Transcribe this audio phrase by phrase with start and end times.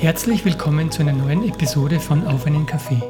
[0.00, 3.02] Herzlich willkommen zu einer neuen Episode von Auf einen Kaffee.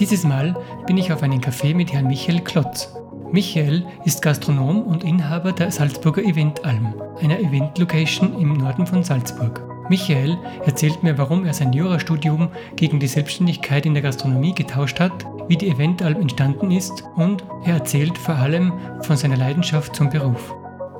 [0.00, 2.90] Dieses Mal bin ich auf einen Kaffee mit Herrn Michael Klotz.
[3.30, 9.60] Michael ist Gastronom und Inhaber der Salzburger Eventalm, einer Event-Location im Norden von Salzburg.
[9.90, 15.26] Michael erzählt mir, warum er sein Jurastudium gegen die Selbstständigkeit in der Gastronomie getauscht hat,
[15.48, 18.72] wie die Eventalm entstanden ist und er erzählt vor allem
[19.02, 20.54] von seiner Leidenschaft zum Beruf.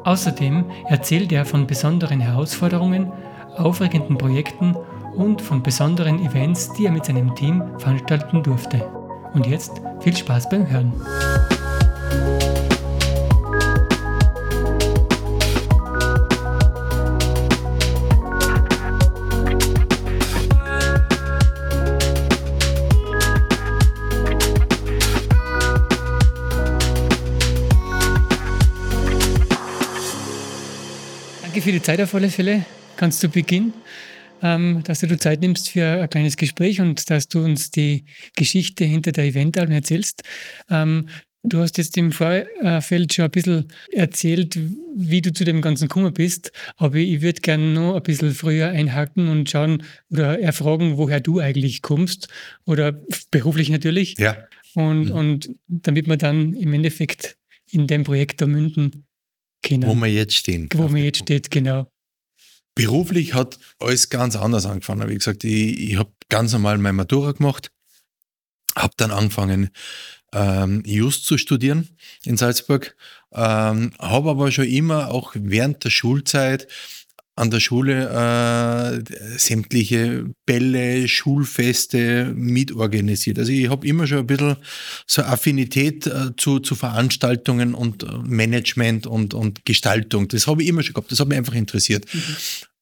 [0.04, 3.10] Außerdem erzählt er von besonderen Herausforderungen,
[3.56, 4.76] aufregenden Projekten
[5.14, 8.84] und von besonderen Events, die er mit seinem Team veranstalten durfte.
[9.34, 10.92] Und jetzt viel Spaß beim Hören.
[31.42, 32.64] Danke für die Zeit auf alle Fälle.
[32.96, 33.74] Kannst du beginnen?
[34.42, 38.04] Ähm, dass du dir Zeit nimmst für ein kleines Gespräch und dass du uns die
[38.36, 40.22] Geschichte hinter der Eventalm erzählst.
[40.68, 41.08] Ähm,
[41.44, 44.58] du hast jetzt im Vorfeld schon ein bisschen erzählt,
[44.94, 48.68] wie du zu dem Ganzen gekommen bist, aber ich würde gerne noch ein bisschen früher
[48.68, 52.28] einhaken und schauen oder erfragen, woher du eigentlich kommst
[52.66, 54.18] oder beruflich natürlich.
[54.18, 54.36] Ja.
[54.74, 55.10] Und, mhm.
[55.12, 57.36] und damit wir dann im Endeffekt
[57.70, 59.04] in dem Projekt da münden
[59.62, 59.86] können.
[59.86, 60.68] Wo wir jetzt stehen.
[60.74, 61.91] Wo man jetzt steht, genau.
[62.74, 65.08] Beruflich hat alles ganz anders angefangen.
[65.08, 67.70] Wie gesagt, ich, ich habe ganz normal meine Matura gemacht,
[68.74, 69.70] habe dann angefangen,
[70.32, 71.90] ähm, Just zu studieren
[72.24, 72.96] in Salzburg,
[73.32, 76.66] ähm, habe aber schon immer auch während der Schulzeit
[77.34, 83.38] an der Schule äh, sämtliche Bälle, Schulfeste mitorganisiert.
[83.38, 84.56] Also ich habe immer schon ein bisschen
[85.06, 90.28] so Affinität äh, zu, zu Veranstaltungen und äh, Management und, und Gestaltung.
[90.28, 91.10] Das habe ich immer schon gehabt.
[91.10, 92.04] Das hat mich einfach interessiert.
[92.12, 92.20] Mhm.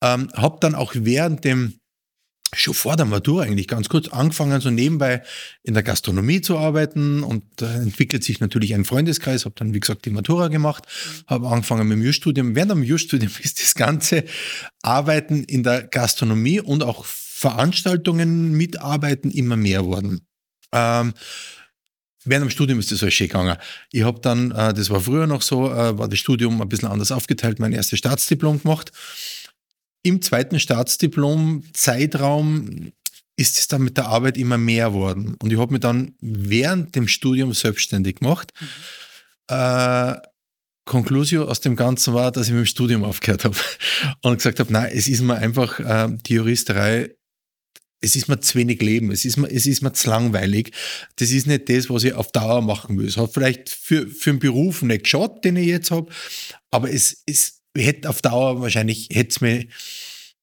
[0.03, 1.80] Ähm, habe dann auch während dem
[2.53, 5.23] schon vor der Matura eigentlich ganz kurz angefangen, so nebenbei
[5.63, 9.81] in der Gastronomie zu arbeiten und da entwickelt sich natürlich ein Freundeskreis, habe dann, wie
[9.81, 10.85] gesagt, die Matura gemacht,
[11.27, 12.55] habe angefangen mit dem Jurstudium.
[12.55, 14.25] Während dem Jurstudium ist das ganze
[14.83, 20.27] Arbeiten in der Gastronomie und auch Veranstaltungen mitarbeiten immer mehr worden.
[20.73, 21.15] Ähm,
[22.27, 23.57] Während dem Studium ist das alles schön gegangen.
[23.93, 26.91] Ich habe dann, äh, das war früher noch so, äh, war das Studium ein bisschen
[26.91, 28.93] anders aufgeteilt, mein erstes Staatsdiplom gemacht
[30.03, 32.93] im zweiten Staatsdiplom-Zeitraum
[33.37, 35.37] ist es dann mit der Arbeit immer mehr worden.
[35.43, 38.53] Und ich habe mich dann während dem Studium selbstständig gemacht.
[38.61, 38.67] Mhm.
[39.49, 40.17] Äh,
[40.85, 43.57] Conclusio aus dem Ganzen war, dass ich mit dem Studium aufgehört habe
[44.23, 47.15] und gesagt habe, nein, es ist mir einfach äh, die Juristerei,
[48.03, 50.73] es ist mir zu wenig Leben, es ist mir, es ist mir zu langweilig.
[51.17, 53.07] Das ist nicht das, was ich auf Dauer machen will.
[53.07, 56.11] Es hat vielleicht für, für einen Beruf nicht geschaut, den ich jetzt habe,
[56.71, 59.67] aber es ist hätte auf Dauer wahrscheinlich, hätte es mir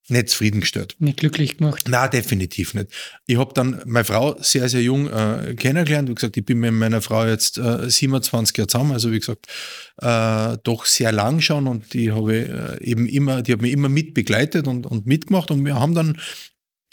[0.10, 0.96] nicht zufriedengestellt.
[1.00, 1.86] Nicht glücklich gemacht?
[1.90, 2.92] Na, definitiv nicht.
[3.26, 6.10] Ich habe dann meine Frau sehr, sehr jung äh, kennengelernt.
[6.10, 9.48] Wie gesagt, ich bin mit meiner Frau jetzt äh, 27 Jahre zusammen, also wie gesagt,
[10.02, 13.90] äh, doch sehr lang schon und die habe äh, eben immer, die hat mich immer
[13.90, 16.18] mit begleitet und, und mitgemacht und wir haben dann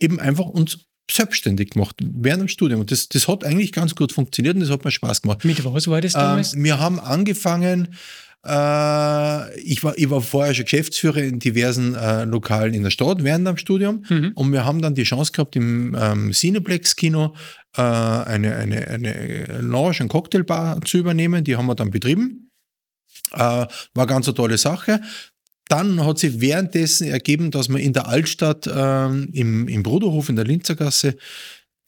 [0.00, 0.78] eben einfach uns
[1.10, 2.80] selbstständig gemacht während dem Studium.
[2.80, 5.44] Und das, das hat eigentlich ganz gut funktioniert und das hat mir Spaß gemacht.
[5.44, 6.54] Mit was war das damals?
[6.54, 7.94] Ähm, wir haben angefangen
[8.44, 13.24] äh, ich, war, ich war vorher schon Geschäftsführer in diversen äh, Lokalen in der Stadt
[13.24, 14.32] während dem Studium mhm.
[14.34, 17.34] und wir haben dann die Chance gehabt, im ähm, Cineplex-Kino
[17.76, 21.44] äh, eine, eine, eine Lounge, eine Cocktailbar zu übernehmen.
[21.44, 22.50] Die haben wir dann betrieben.
[23.32, 25.00] Äh, war ganz eine tolle Sache.
[25.68, 30.36] Dann hat sich währenddessen ergeben, dass wir in der Altstadt ähm, im, im Bruderhof in
[30.36, 31.16] der Linzergasse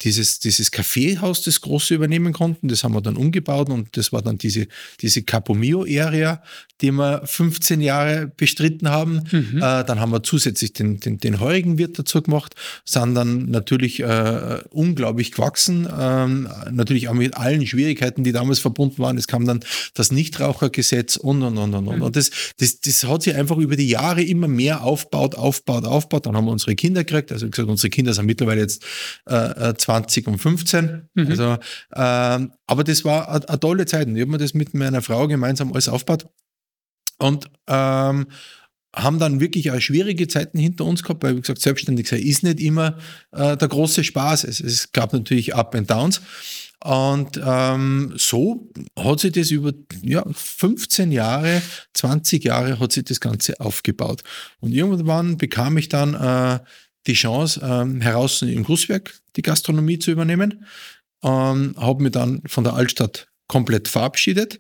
[0.03, 2.69] dieses, dieses Kaffeehaus, das große übernehmen konnten.
[2.69, 4.69] Das haben wir dann umgebaut und das war dann diese,
[5.01, 6.43] diese Capomio-Area,
[6.83, 9.23] die wir 15 Jahre bestritten haben.
[9.31, 9.57] Mhm.
[9.57, 14.01] Äh, dann haben wir zusätzlich den, den, den heurigen Wirt dazu gemacht, sind dann natürlich
[14.01, 19.17] äh, unglaublich gewachsen, ähm, natürlich auch mit allen Schwierigkeiten, die damals verbunden waren.
[19.17, 19.61] Es kam dann
[19.95, 21.84] das Nichtrauchergesetz und, und, und, und.
[21.84, 22.03] Mhm.
[22.03, 26.27] Und das, das, das hat sich einfach über die Jahre immer mehr aufbaut, aufbaut, aufbaut.
[26.27, 27.33] Dann haben wir unsere Kinder gekriegt.
[27.33, 28.84] Also wie gesagt, unsere Kinder sind mittlerweile jetzt
[29.25, 31.09] äh, 20 und 15.
[31.15, 31.27] Mhm.
[31.28, 31.59] Also,
[31.94, 34.09] ähm, aber das war eine tolle Zeit.
[34.09, 36.27] Und ich habe mir das mit meiner Frau gemeinsam alles aufgebaut.
[37.18, 38.27] Und ähm,
[38.94, 42.42] haben dann wirklich auch schwierige Zeiten hinter uns gehabt, weil, wie gesagt, selbstständig sein ist
[42.42, 42.98] nicht immer
[43.30, 44.44] äh, der große Spaß.
[44.44, 46.21] Es, es, gab natürlich Up and Downs.
[46.82, 48.68] Und ähm, so
[48.98, 49.72] hat sich das über
[50.03, 51.62] ja, 15 Jahre,
[51.94, 54.22] 20 Jahre hat sich das Ganze aufgebaut.
[54.60, 56.59] Und irgendwann bekam ich dann äh,
[57.06, 60.64] die Chance, ähm, heraus im Grußwerk die Gastronomie zu übernehmen.
[61.22, 64.58] Ähm, habe mich dann von der Altstadt komplett verabschiedet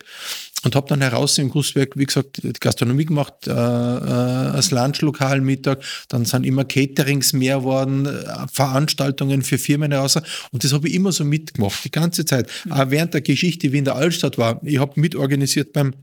[0.64, 5.40] und habe dann heraus im Gussberg, wie gesagt, die Gastronomie gemacht, äh, äh, das Lunchlokal
[5.40, 10.16] Mittag, dann sind immer Caterings mehr worden, äh, Veranstaltungen für Firmen heraus
[10.50, 12.50] und das habe ich immer so mitgemacht, die ganze Zeit.
[12.64, 12.72] Mhm.
[12.72, 15.94] Auch während der Geschichte, wie in der Altstadt war, ich habe mitorganisiert beim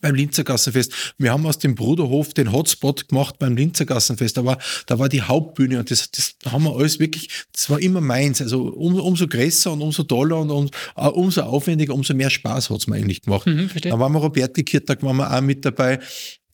[0.00, 1.14] beim Linzergassenfest.
[1.18, 4.36] Wir haben aus dem Bruderhof den Hotspot gemacht beim Linzergassenfest.
[4.36, 7.80] Da war, da war die Hauptbühne und das, das haben wir alles wirklich, das war
[7.80, 8.40] immer meins.
[8.40, 12.70] Also um, umso größer und umso toller und um, uh, umso aufwendiger, umso mehr Spaß
[12.70, 13.46] hat es mir eigentlich gemacht.
[13.46, 15.98] Mhm, da waren wir Robert Gekirtag, waren wir auch mit dabei.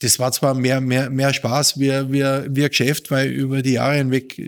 [0.00, 3.72] Das war zwar mehr, mehr, mehr Spaß wie, wie, wie ein Geschäft, weil über die
[3.72, 4.40] Jahre hinweg,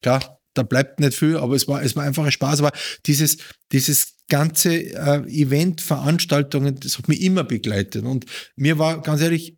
[0.00, 2.60] klar, da bleibt nicht viel, aber es war, es war einfach ein Spaß.
[2.60, 2.72] Aber
[3.06, 3.38] dieses,
[3.72, 8.04] dieses ganze äh, Event, Veranstaltungen, das hat mich immer begleitet.
[8.04, 8.26] Und
[8.56, 9.56] mir war ganz ehrlich,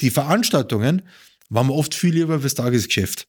[0.00, 1.02] die Veranstaltungen
[1.48, 3.26] waren mir oft viel lieber fürs Tagesgeschäft.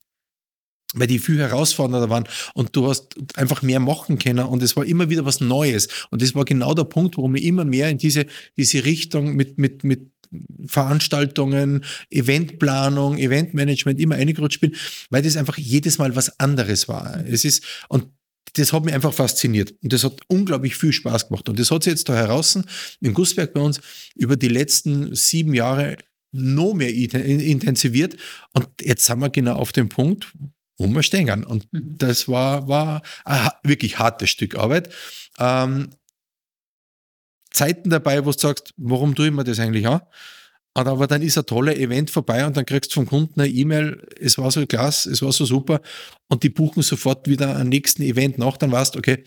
[0.94, 4.86] Weil die viel herausfordernder waren und du hast einfach mehr machen können und es war
[4.86, 5.88] immer wieder was Neues.
[6.09, 8.25] Und das war genau der Punkt, warum ich immer mehr in diese,
[8.57, 10.09] diese Richtung mit, mit, mit
[10.66, 14.76] Veranstaltungen, Eventplanung, Eventmanagement immer eingerutscht bin,
[15.10, 17.24] weil das einfach jedes Mal was anderes war.
[17.28, 18.08] Es ist, und
[18.54, 21.50] das hat mich einfach fasziniert und das hat unglaublich viel Spaß gemacht.
[21.50, 22.58] Und das hat sich jetzt da heraus
[23.00, 23.80] im Gussberg bei uns
[24.16, 25.98] über die letzten sieben Jahre
[26.32, 28.18] noch mehr intensiviert.
[28.54, 30.32] Und jetzt sind wir genau auf dem Punkt,
[30.78, 31.44] wo wir stehen.
[31.44, 31.98] Und mhm.
[31.98, 34.90] das war, war ein wirklich hartes Stück Arbeit.
[35.38, 35.90] Ähm,
[37.51, 40.01] Zeiten dabei, wo du sagst, warum tue ich mir das eigentlich an?
[40.74, 44.07] Aber dann ist ein toller Event vorbei und dann kriegst du vom Kunden eine E-Mail,
[44.19, 45.81] es war so klasse, es war so super
[46.28, 49.24] und die buchen sofort wieder ein nächsten Event nach, dann weißt du, okay,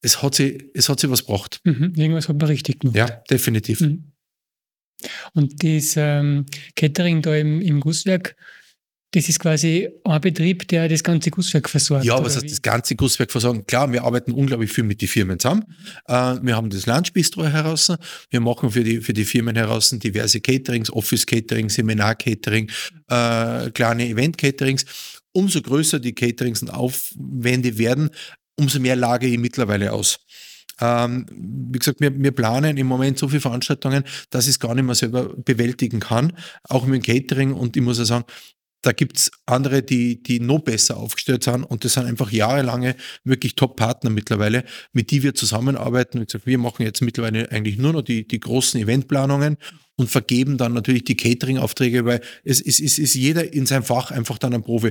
[0.00, 1.60] es hat sich, es hat sich was gebracht.
[1.64, 2.96] Mhm, irgendwas hat man richtig gemacht.
[2.96, 3.80] Ja, definitiv.
[3.80, 4.12] Mhm.
[5.34, 8.36] Und das ähm, Catering da im, im Gusswerk,
[9.12, 12.04] das ist quasi ein Betrieb, der das ganze Gusswerk versorgt.
[12.04, 13.66] Ja, was heißt das ganze Gusswerk versorgen?
[13.66, 15.64] Klar, wir arbeiten unglaublich viel mit den Firmen zusammen.
[16.06, 17.92] Äh, wir haben das Lunchbistro heraus.
[18.30, 22.70] Wir machen für die, für die Firmen heraus diverse Caterings, Office-Catering, Seminar-Catering,
[23.08, 24.86] äh, kleine Event-Caterings.
[25.32, 28.10] Umso größer die Caterings und Aufwände werden,
[28.56, 30.20] umso mehr lage ich mittlerweile aus.
[30.80, 34.74] Ähm, wie gesagt, wir, wir, planen im Moment so viele Veranstaltungen, dass ich es gar
[34.74, 36.32] nicht mehr selber bewältigen kann,
[36.64, 37.52] auch mit dem Catering.
[37.52, 38.24] Und ich muss ja sagen,
[38.82, 42.96] da gibt es andere, die, die noch besser aufgestellt sind und das sind einfach jahrelange
[43.24, 46.20] wirklich Top-Partner mittlerweile, mit die wir zusammenarbeiten.
[46.20, 49.56] Wie gesagt, wir machen jetzt mittlerweile eigentlich nur noch die, die großen Eventplanungen
[49.96, 54.10] und vergeben dann natürlich die Catering-Aufträge, weil es, es, es ist jeder in seinem Fach
[54.10, 54.90] einfach dann ein Profi.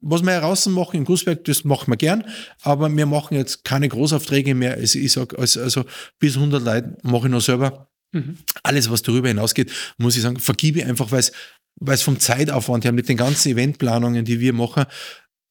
[0.00, 2.24] Was wir heraus machen in Gussberg, das machen wir gern,
[2.62, 4.74] aber wir machen jetzt keine Großaufträge mehr.
[4.74, 5.84] Also ich sage, also,
[6.18, 7.88] bis 100 Leute mache ich noch selber.
[8.12, 8.38] Mhm.
[8.62, 11.32] Alles, was darüber hinausgeht, muss ich sagen, vergebe ich einfach, weil es
[11.80, 14.84] weil es vom Zeitaufwand her mit den ganzen Eventplanungen, die wir machen,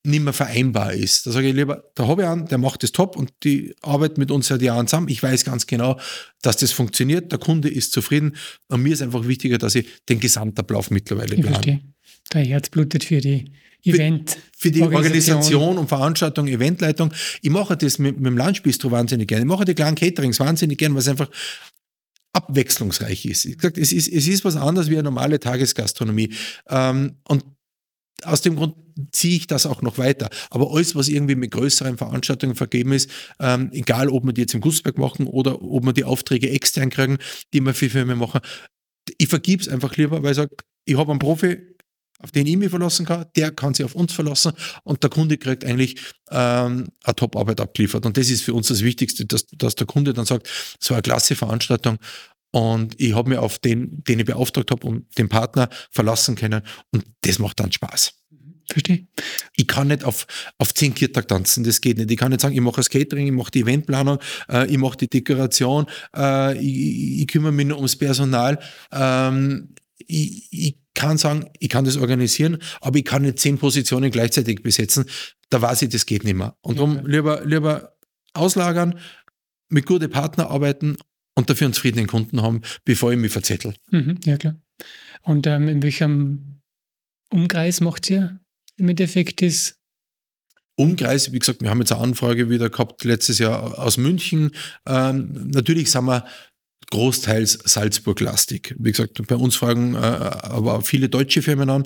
[0.07, 1.25] nicht mehr vereinbar ist.
[1.27, 4.17] Da sage ich lieber, da habe ich einen, der macht das top und die arbeitet
[4.17, 5.09] mit uns seit Jahren zusammen.
[5.09, 5.99] Ich weiß ganz genau,
[6.41, 7.31] dass das funktioniert.
[7.31, 8.35] Der Kunde ist zufrieden.
[8.69, 11.55] Und mir ist einfach wichtiger, dass ich den Gesamtablauf mittlerweile ich plane.
[11.55, 11.81] Verstehe.
[12.33, 13.51] Der Herz blutet für die
[13.83, 14.31] Event.
[14.31, 15.35] Für, für die Organisation.
[15.35, 15.77] Organisation.
[15.77, 17.13] und Veranstaltung, Eventleitung.
[17.41, 19.43] Ich mache das mit, mit dem Lunchbistro wahnsinnig gerne.
[19.43, 21.29] Ich mache die kleinen Caterings wahnsinnig gerne, weil es einfach
[22.37, 23.45] abwechslungsreich ist.
[23.45, 26.33] Ich gesagt, es ist, es ist was anderes wie eine normale Tagesgastronomie.
[26.69, 27.43] Ähm, und
[28.23, 28.75] aus dem Grund
[29.11, 30.29] ziehe ich das auch noch weiter.
[30.49, 34.53] Aber alles, was irgendwie mit größeren Veranstaltungen vergeben ist, ähm, egal ob wir die jetzt
[34.53, 37.17] im Gussberg machen oder ob wir die Aufträge extern kriegen,
[37.53, 38.41] die wir für Firmen machen,
[39.17, 41.57] ich vergib es einfach lieber, weil ich sage, ich habe einen Profi,
[42.19, 45.37] auf den ich mich verlassen kann, der kann sich auf uns verlassen und der Kunde
[45.37, 45.99] kriegt eigentlich
[46.31, 48.05] ähm, eine Top-Arbeit abgeliefert.
[48.05, 51.03] Und das ist für uns das Wichtigste, dass, dass der Kunde dann sagt, so eine
[51.03, 51.97] klasse Veranstaltung
[52.51, 56.61] und ich habe mir auf den, den ich beauftragt habe und den Partner verlassen können
[56.91, 58.13] und das macht dann Spaß.
[58.69, 59.07] Verstehe.
[59.55, 62.11] Ich kann nicht auf, auf zehn Kirtag tanzen, das geht nicht.
[62.11, 64.19] Ich kann nicht sagen, ich mache das Catering, ich mache die Eventplanung,
[64.49, 68.59] äh, ich mache die Dekoration, äh, ich, ich, kümmere mich nur ums Personal.
[68.91, 74.11] Ähm, ich, ich kann sagen, ich kann das organisieren, aber ich kann nicht zehn Positionen
[74.11, 75.05] gleichzeitig besetzen.
[75.49, 76.57] Da weiß ich, das geht nicht mehr.
[76.61, 77.93] Und darum lieber, lieber
[78.33, 78.99] auslagern,
[79.69, 80.97] mit guten Partnern arbeiten
[81.35, 83.75] und dafür einen zufriedenen Kunden haben, bevor ich mich verzettel.
[83.91, 84.55] Mhm, ja, klar.
[85.21, 86.61] Und ähm, in welchem
[87.29, 88.39] Umkreis macht ihr
[88.77, 89.75] im Endeffekt das?
[90.75, 94.51] Umkreis, wie gesagt, wir haben jetzt eine Anfrage wieder gehabt letztes Jahr aus München.
[94.85, 96.25] Ähm, natürlich sind wir
[96.91, 98.75] großteils Salzburg-lastig.
[98.79, 101.85] Wie gesagt, bei uns fragen äh, aber viele deutsche Firmen an,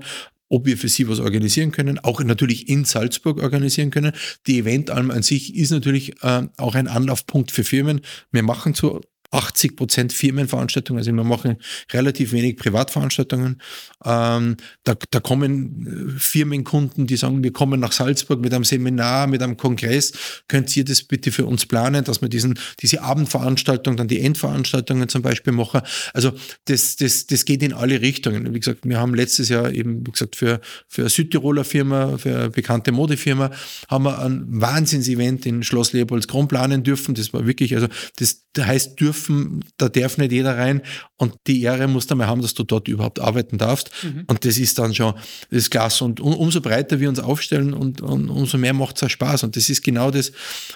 [0.49, 4.11] ob wir für sie was organisieren können, auch natürlich in Salzburg organisieren können.
[4.47, 8.01] Die Eventalm an sich ist natürlich äh, auch ein Anlaufpunkt für Firmen.
[8.31, 11.55] Wir machen zu 80 Prozent Firmenveranstaltungen, also wir machen
[11.93, 13.61] relativ wenig Privatveranstaltungen.
[14.03, 19.27] Ähm, da, da kommen äh, Firmenkunden, die sagen, wir kommen nach Salzburg mit einem Seminar,
[19.27, 20.11] mit einem Kongress.
[20.49, 25.07] Könnt ihr das bitte für uns planen, dass wir diesen, diese Abendveranstaltung, dann die Endveranstaltungen
[25.07, 25.81] zum Beispiel machen?
[26.13, 26.33] Also
[26.65, 28.53] das, das, das geht in alle Richtungen.
[28.53, 30.59] Wie gesagt, wir haben letztes Jahr eben, wie gesagt, für,
[30.89, 33.51] für eine Südtiroler Firma, für eine bekannte Modefirma,
[33.87, 37.15] haben wir ein Wahnsinnsevent in Schloss Leopoldskron planen dürfen.
[37.15, 40.81] Das war wirklich, also das heißt dürfen dürfen, da darf nicht jeder rein
[41.17, 43.91] und die Ehre musst du mal haben, dass du dort überhaupt arbeiten darfst.
[44.03, 44.25] Mhm.
[44.27, 45.13] Und das ist dann schon,
[45.49, 46.03] das klasse.
[46.03, 49.43] Und um, umso breiter wir uns aufstellen und, und umso mehr macht es auch Spaß.
[49.43, 50.31] Und das ist genau das,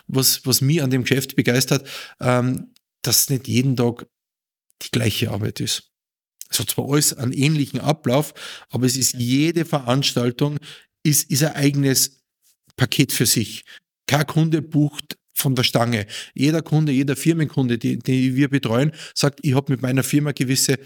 [0.07, 1.87] was, was mich an dem Geschäft begeistert,
[2.19, 2.71] ähm,
[3.01, 4.07] dass nicht jeden Tag
[4.81, 5.91] die gleiche Arbeit ist.
[6.49, 8.33] Es hat zwar alles einen ähnlichen Ablauf,
[8.69, 10.57] aber es ist jede Veranstaltung
[11.03, 12.23] ist, ist ein eigenes
[12.77, 13.63] Paket für sich.
[14.07, 16.07] Kein Kunde bucht von der Stange.
[16.33, 20.79] Jeder Kunde, jeder Firmenkunde, die, die wir betreuen, sagt, ich habe mit meiner Firma gewisse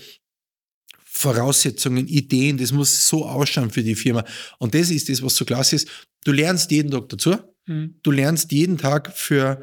[1.05, 4.25] Voraussetzungen, Ideen, das muss so ausschauen für die Firma.
[4.57, 5.87] Und das ist das, was so klasse ist.
[6.25, 7.37] Du lernst jeden Tag dazu.
[7.67, 7.95] Mhm.
[8.03, 9.61] Du lernst jeden Tag für,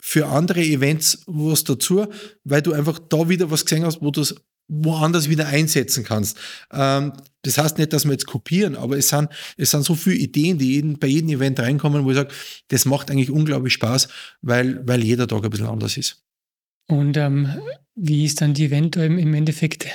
[0.00, 2.06] für andere Events was dazu,
[2.44, 4.36] weil du einfach da wieder was gesehen hast, wo du es
[4.68, 6.38] woanders wieder einsetzen kannst.
[6.72, 10.16] Ähm, das heißt nicht, dass wir jetzt kopieren, aber es sind, es sind so viele
[10.16, 12.32] Ideen, die jeden, bei jedem Event reinkommen, wo ich sage,
[12.68, 14.08] das macht eigentlich unglaublich Spaß,
[14.42, 16.24] weil, weil jeder Tag ein bisschen anders ist.
[16.88, 17.56] Und ähm,
[17.94, 19.86] wie ist dann die Eventalm im Endeffekt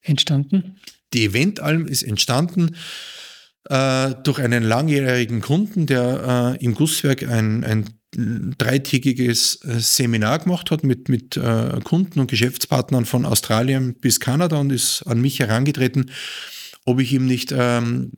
[0.00, 0.78] entstanden?
[1.12, 2.76] Die Eventalm ist entstanden
[3.68, 10.70] äh, durch einen langjährigen Kunden, der äh, im Gusswerk ein, ein dreitägiges äh, Seminar gemacht
[10.70, 15.40] hat mit, mit äh, Kunden und Geschäftspartnern von Australien bis Kanada und ist an mich
[15.40, 16.10] herangetreten,
[16.84, 18.12] ob ich ihm nicht ähm,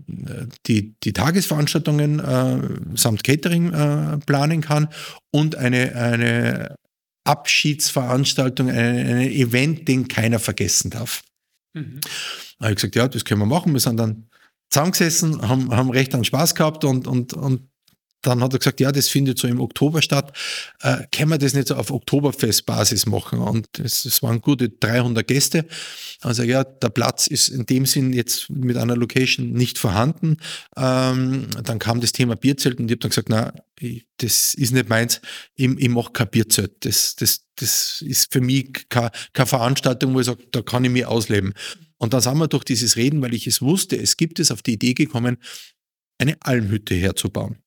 [0.66, 4.88] die, die Tagesveranstaltungen äh, samt Catering äh, planen kann
[5.30, 6.76] und eine, eine
[7.24, 11.22] Abschiedsveranstaltung, ein Event, den keiner vergessen darf.
[11.74, 12.00] Mhm.
[12.58, 13.72] Da habe ich gesagt, ja, das können wir machen.
[13.72, 14.28] Wir sind dann
[14.70, 17.68] zusammengesessen, haben, haben recht an Spaß gehabt und, und, und
[18.22, 20.36] dann hat er gesagt, ja, das findet so im Oktober statt.
[20.80, 23.38] Äh, können wir das nicht so auf Oktoberfestbasis machen?
[23.38, 25.66] Und es, waren gute 300 Gäste.
[26.22, 30.38] Also ja, der Platz ist in dem Sinn jetzt mit einer Location nicht vorhanden.
[30.76, 33.52] Ähm, dann kam das Thema Bierzelt und ich habe dann gesagt, na,
[34.18, 35.20] das ist nicht meins.
[35.54, 36.84] Ich, ich mache kein Bierzelt.
[36.84, 40.90] Das, das, das ist für mich keine, keine Veranstaltung, wo ich sage, da kann ich
[40.90, 41.52] mich ausleben.
[41.98, 44.62] Und dann sind wir durch dieses Reden, weil ich es wusste, es gibt es auf
[44.62, 45.38] die Idee gekommen,
[46.18, 47.58] eine Almhütte herzubauen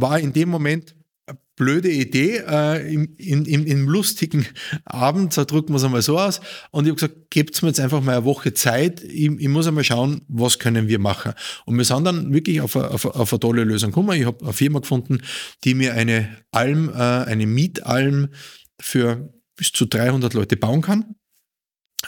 [0.00, 0.94] war in dem Moment
[1.26, 4.46] eine blöde Idee, äh, im, im, im lustigen
[4.84, 6.40] Abend, so drücken wir es einmal so aus.
[6.70, 9.66] Und ich habe gesagt, gebt mir jetzt einfach mal eine Woche Zeit, ich, ich, muss
[9.66, 11.32] einmal schauen, was können wir machen.
[11.66, 14.18] Und wir sind dann wirklich auf eine, auf auf eine tolle Lösung gekommen.
[14.18, 15.20] Ich habe eine Firma gefunden,
[15.64, 18.28] die mir eine Alm, äh, eine Mietalm
[18.80, 21.14] für bis zu 300 Leute bauen kann.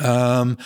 [0.00, 0.56] Ähm,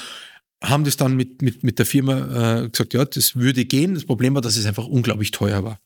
[0.63, 3.95] haben das dann mit, mit, mit der Firma äh, gesagt, ja, das würde gehen.
[3.95, 5.81] Das Problem war, dass es einfach unglaublich teuer war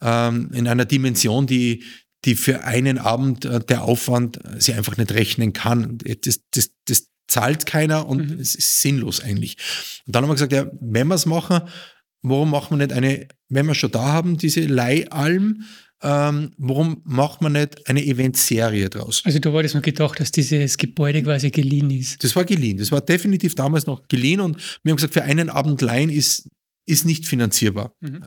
[0.00, 1.82] ähm, in einer Dimension, die,
[2.24, 5.98] die für einen Abend äh, der Aufwand sie einfach nicht rechnen kann.
[6.22, 8.40] Das, das, das zahlt keiner und mhm.
[8.40, 9.56] es ist sinnlos eigentlich.
[10.06, 11.62] Und dann haben wir gesagt, ja, wenn wir es machen,
[12.22, 15.62] warum machen wir nicht eine, wenn wir schon da haben, diese Leihalm,
[16.02, 19.22] ähm, warum macht man nicht eine Eventserie draus?
[19.24, 22.22] Also da war das noch gedacht, dass dieses Gebäude quasi geliehen ist.
[22.22, 22.76] Das war geliehen.
[22.76, 26.48] Das war definitiv damals noch geliehen und wir haben gesagt, für einen Abend leihen ist,
[26.86, 27.94] ist nicht finanzierbar.
[28.00, 28.22] Mhm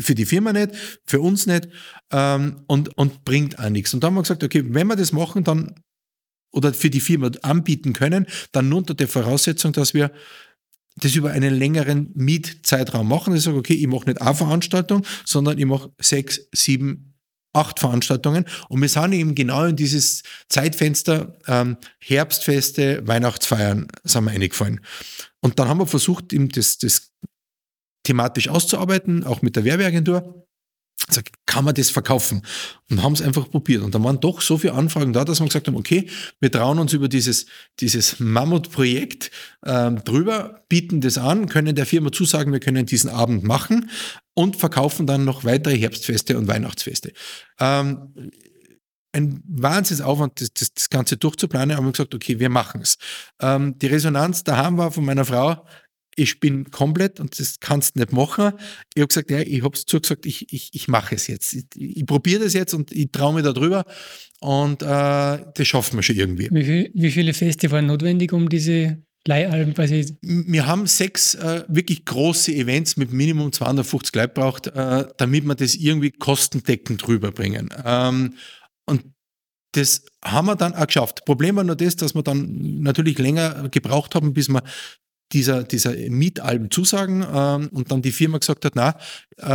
[0.00, 0.70] für die Firma nicht,
[1.04, 1.68] für uns nicht
[2.10, 3.92] ähm, und, und bringt auch nichts.
[3.94, 5.74] Und da haben wir gesagt, okay, wenn wir das machen, dann
[6.52, 10.12] oder für die Firma anbieten können, dann nur unter der Voraussetzung, dass wir
[10.96, 13.34] das über einen längeren Mietzeitraum machen.
[13.34, 17.14] Ich sage, okay, ich mache nicht eine Veranstaltung, sondern ich mache sechs, sieben,
[17.54, 18.44] acht Veranstaltungen.
[18.68, 24.80] Und wir sind eben genau in dieses Zeitfenster ähm, Herbstfeste, Weihnachtsfeiern sind wir eingefallen.
[25.40, 27.12] Und dann haben wir versucht, eben das, das
[28.04, 30.46] thematisch auszuarbeiten, auch mit der Werbeagentur.
[31.10, 32.42] Sag, kann man das verkaufen?
[32.88, 33.82] Und haben es einfach probiert.
[33.82, 36.08] Und da waren doch so viele Anfragen da, dass wir gesagt haben, okay,
[36.40, 37.46] wir trauen uns über dieses,
[37.80, 39.30] dieses Mammutprojekt
[39.66, 43.90] ähm, drüber, bieten das an, können der Firma zusagen, wir können diesen Abend machen
[44.34, 47.12] und verkaufen dann noch weitere Herbstfeste und Weihnachtsfeste.
[47.58, 48.30] Ähm,
[49.12, 52.96] ein Wahnsinnsaufwand, das, das, das Ganze durchzuplanen, haben wir gesagt, okay, wir machen es.
[53.40, 55.66] Ähm, die Resonanz daheim war von meiner Frau,
[56.16, 58.52] ich bin komplett und das kannst du nicht machen.
[58.94, 61.54] Ich habe gesagt, ja, ich habe es zugesagt, ich, ich, ich mache es jetzt.
[61.54, 63.84] Ich, ich probiere das jetzt und ich traue mich da drüber
[64.40, 66.48] und äh, das schaffen wir schon irgendwie.
[66.50, 70.16] Wie, viel, wie viele Feste waren notwendig, um diese Leihalben quasi?
[70.20, 75.54] Wir haben sechs äh, wirklich große Events mit Minimum 250 Leuten braucht, äh, damit wir
[75.54, 77.70] das irgendwie kostendeckend rüberbringen.
[77.84, 78.34] Ähm,
[78.84, 79.04] und
[79.74, 81.24] Das haben wir dann auch geschafft.
[81.24, 84.62] Problem war nur das, dass wir dann natürlich länger gebraucht haben, bis wir
[85.32, 88.96] dieser, dieser Mietalben zusagen ähm, und dann die Firma gesagt hat, na,
[89.38, 89.46] äh,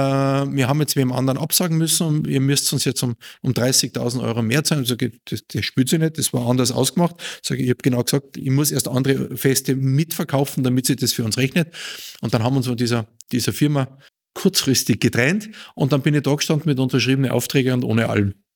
[0.52, 4.22] wir haben jetzt wem anderen absagen müssen und ihr müsst uns jetzt um, um 30.000
[4.22, 4.84] Euro mehr zahlen.
[4.84, 7.16] Ich sage, das, das spürt sich nicht, das war anders ausgemacht.
[7.42, 11.14] Ich sage, ich habe genau gesagt, ich muss erst andere Feste mitverkaufen, damit sie das
[11.14, 11.74] für uns rechnet.
[12.22, 13.98] Und dann haben wir uns von dieser, dieser Firma
[14.34, 18.47] kurzfristig getrennt und dann bin ich da gestanden mit unterschriebenen Aufträgen und ohne Alben.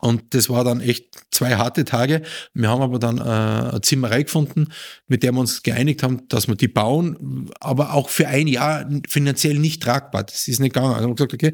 [0.00, 2.22] Und das war dann echt zwei harte Tage.
[2.54, 4.68] Wir haben aber dann äh, eine Zimmerei gefunden,
[5.06, 8.88] mit der wir uns geeinigt haben, dass wir die bauen, aber auch für ein Jahr
[9.08, 10.24] finanziell nicht tragbar.
[10.24, 10.94] Das ist nicht gegangen.
[10.94, 11.52] Also haben wir gesagt, okay,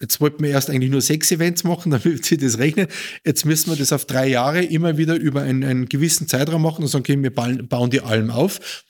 [0.00, 2.88] jetzt wollten wir erst eigentlich nur sechs Events machen, damit sie das rechnen.
[3.24, 6.82] Jetzt müssen wir das auf drei Jahre immer wieder über einen, einen gewissen Zeitraum machen
[6.82, 8.84] und sagen, okay, wir bauen die Alm auf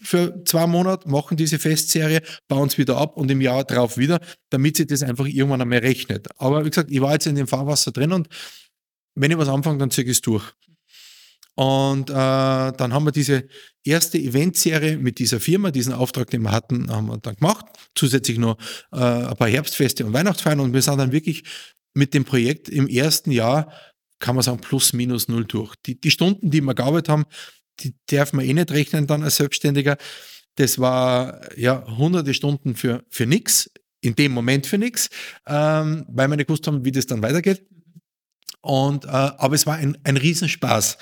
[0.00, 4.20] für zwei Monate, machen diese Festserie, bauen es wieder ab und im Jahr drauf wieder,
[4.50, 6.28] damit sich das einfach irgendwann einmal rechnet.
[6.38, 8.28] Aber wie gesagt, ich war jetzt in dem Fahrwasser drin und
[9.14, 10.44] wenn ich was anfange, dann ziehe ich es durch.
[11.58, 13.48] Und äh, dann haben wir diese
[13.82, 17.66] erste Eventserie mit dieser Firma, diesen Auftrag, den wir hatten, haben wir dann gemacht.
[17.96, 18.58] Zusätzlich noch
[18.92, 20.60] äh, ein paar Herbstfeste und Weihnachtsfeiern.
[20.60, 21.42] Und wir sind dann wirklich
[21.94, 23.72] mit dem Projekt im ersten Jahr,
[24.20, 25.74] kann man sagen, plus minus null durch.
[25.84, 27.24] Die, die Stunden, die wir gearbeitet haben,
[27.80, 29.96] die darf man eh nicht rechnen dann als Selbstständiger.
[30.56, 33.70] Das war ja hunderte Stunden für, für nichts,
[34.00, 35.08] in dem Moment für nichts,
[35.46, 37.62] ähm, weil wir nicht gewusst haben, wie das dann weitergeht.
[38.60, 40.98] Und, äh, aber es war ein, ein Riesenspaß.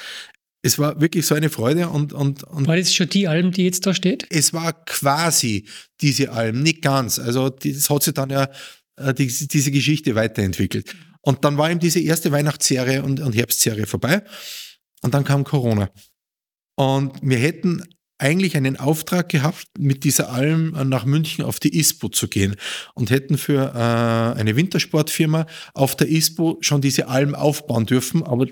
[0.63, 3.65] Es war wirklich so eine Freude und, und, und War das schon die Alm, die
[3.65, 4.27] jetzt da steht?
[4.31, 5.69] Es war quasi
[6.01, 7.19] diese Alm, nicht ganz.
[7.19, 8.49] Also das hat sich dann ja
[8.97, 10.95] äh, die, diese Geschichte weiterentwickelt.
[11.21, 14.23] Und dann war eben diese erste Weihnachtsserie und, und Herbstserie vorbei.
[15.03, 15.91] Und dann kam Corona.
[16.77, 17.83] Und wir hätten
[18.19, 22.57] eigentlich einen Auftrag gehabt, mit dieser Alm nach München auf die ISPO zu gehen
[22.95, 28.47] und hätten für äh, eine Wintersportfirma auf der ISPO schon diese Alm aufbauen dürfen, aber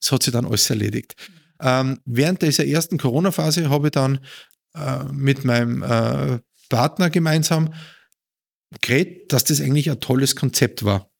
[0.00, 1.14] es hat sich dann alles erledigt.
[1.60, 4.20] Ähm, während dieser ersten Corona-Phase habe ich dann
[4.74, 7.72] äh, mit meinem äh, Partner gemeinsam
[8.80, 11.10] geredet, dass das eigentlich ein tolles Konzept war.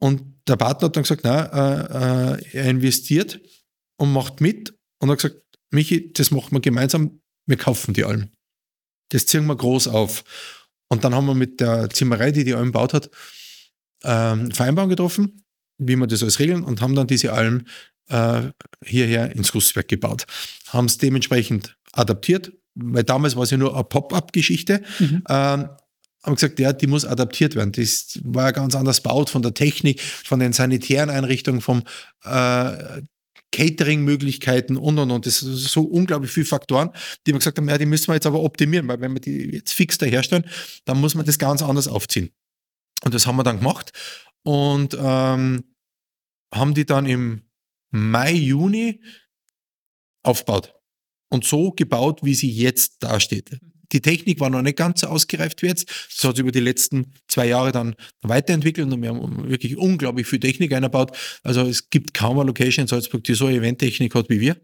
[0.00, 3.40] Und der Partner hat dann gesagt, na, äh, äh, er investiert
[3.96, 8.28] und macht mit und hat gesagt, Michi, das machen wir gemeinsam, wir kaufen die Alm.
[9.08, 10.22] Das ziehen wir groß auf.
[10.88, 13.10] Und dann haben wir mit der Zimmerei, die die Alm gebaut hat,
[14.04, 15.44] ähm, Vereinbarung getroffen,
[15.78, 17.66] wie wir das alles regeln und haben dann diese Alm
[18.10, 18.42] äh,
[18.84, 20.24] hierher ins Gusswerk gebaut.
[20.68, 24.82] Haben es dementsprechend adaptiert, weil damals war es ja nur eine Pop-up-Geschichte.
[25.00, 25.24] Mhm.
[25.28, 25.68] Ähm,
[26.22, 27.72] haben gesagt, ja, die muss adaptiert werden.
[27.72, 31.82] Das war ja ganz anders baut von der Technik, von den sanitären Einrichtungen, vom
[32.22, 33.02] äh,
[33.52, 35.26] Catering-Möglichkeiten und und und.
[35.26, 36.90] Das ist so unglaublich viele Faktoren,
[37.26, 39.52] die wir gesagt haben, ja, die müssen wir jetzt aber optimieren, weil wenn wir die
[39.52, 40.44] jetzt fix daherstellen,
[40.84, 42.30] dann muss man das ganz anders aufziehen.
[43.04, 43.92] Und das haben wir dann gemacht
[44.42, 45.64] und ähm,
[46.52, 47.42] haben die dann im
[47.90, 49.02] Mai, Juni
[50.22, 50.74] aufgebaut.
[51.28, 53.58] Und so gebaut, wie sie jetzt dasteht.
[53.92, 55.88] Die Technik war noch nicht ganz so ausgereift wie jetzt.
[55.88, 60.26] Das hat sich über die letzten zwei Jahre dann weiterentwickelt und wir haben wirklich unglaublich
[60.26, 61.16] viel Technik eingebaut.
[61.42, 64.56] Also es gibt kaum eine Location in Salzburg, die so eine Eventtechnik hat wie wir.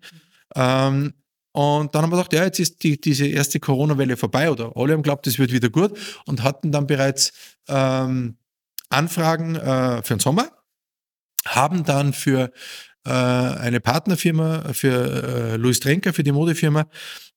[0.55, 1.13] Ähm,
[1.53, 4.93] und dann haben wir gedacht, ja, jetzt ist die, diese erste Corona-Welle vorbei oder alle
[4.93, 7.33] haben geglaubt, es wird wieder gut und hatten dann bereits
[7.69, 8.37] ähm,
[8.91, 10.51] Anfragen äh, für den Sommer,
[11.47, 12.53] haben dann für
[13.05, 16.87] äh, eine Partnerfirma, für äh, Louis Trenker, für die Modefirma,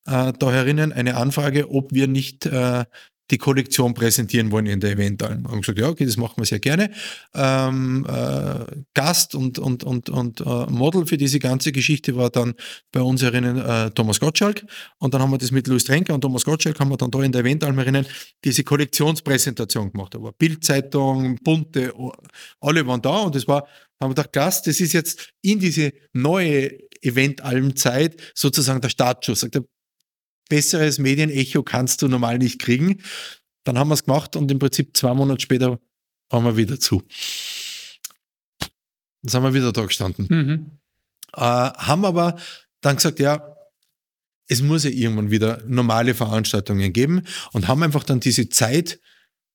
[0.06, 2.86] äh, da herinnen eine Anfrage, ob wir nicht äh,
[3.32, 5.48] die Kollektion präsentieren wollen in der Eventalm.
[5.48, 6.92] Haben gesagt, ja, okay, das machen wir sehr gerne.
[7.34, 12.54] Ähm, äh, Gast und, und, und, und äh, Model für diese ganze Geschichte war dann
[12.92, 14.66] bei uns herinnen äh, Thomas Gottschalk.
[15.00, 17.22] Und dann haben wir das mit Louis Trenker und Thomas Gottschalk haben wir dann da
[17.24, 18.06] in der Eventalm herinnen
[18.44, 20.14] diese Kollektionspräsentation gemacht.
[20.14, 21.94] Da war Bildzeitung, bunte,
[22.60, 23.66] alle waren da und das war,
[24.00, 29.40] haben wir gedacht, Gast, das ist jetzt in diese neue Eventalm-Zeit sozusagen der Startschuss.
[29.40, 29.58] Sagt
[30.52, 33.02] besseres Medienecho kannst du normal nicht kriegen.
[33.64, 35.80] Dann haben wir es gemacht und im Prinzip zwei Monate später
[36.30, 37.02] waren wir wieder zu.
[39.22, 40.28] Dann sind wir wieder da gestanden.
[40.30, 40.80] Mhm.
[41.34, 42.36] Äh, haben aber
[42.82, 43.56] dann gesagt, ja,
[44.50, 47.22] es muss ja irgendwann wieder normale Veranstaltungen geben
[47.54, 49.00] und haben einfach dann diese Zeit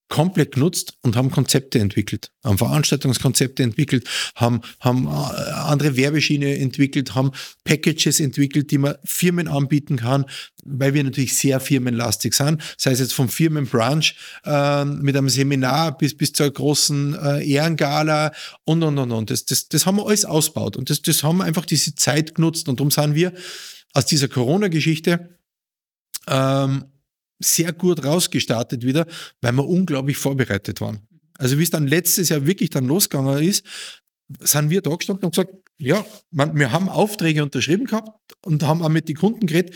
[0.08, 7.14] komplett genutzt und haben Konzepte entwickelt, haben Veranstaltungskonzepte entwickelt, haben, haben äh, andere Werbeschiene entwickelt,
[7.14, 7.32] haben
[7.64, 10.26] Packages entwickelt, die man Firmen anbieten kann,
[10.64, 15.98] weil wir natürlich sehr firmenlastig sind, sei es jetzt vom Firmenbranch äh, mit einem Seminar
[15.98, 18.32] bis, bis zur großen äh, Ehrengala
[18.64, 19.30] und, und, und, und.
[19.30, 22.36] Das, das, das haben wir alles ausgebaut und das, das haben wir einfach diese Zeit
[22.36, 23.32] genutzt und darum sind wir
[23.92, 25.36] aus dieser Corona-Geschichte
[26.28, 26.84] ähm,
[27.38, 29.06] sehr gut rausgestartet wieder,
[29.40, 31.06] weil wir unglaublich vorbereitet waren.
[31.38, 33.64] Also wie es dann letztes Jahr wirklich dann losgegangen ist,
[34.40, 38.10] sind wir da gestanden und gesagt, ja, man, wir haben Aufträge unterschrieben gehabt
[38.44, 39.74] und haben auch mit den Kunden geredet.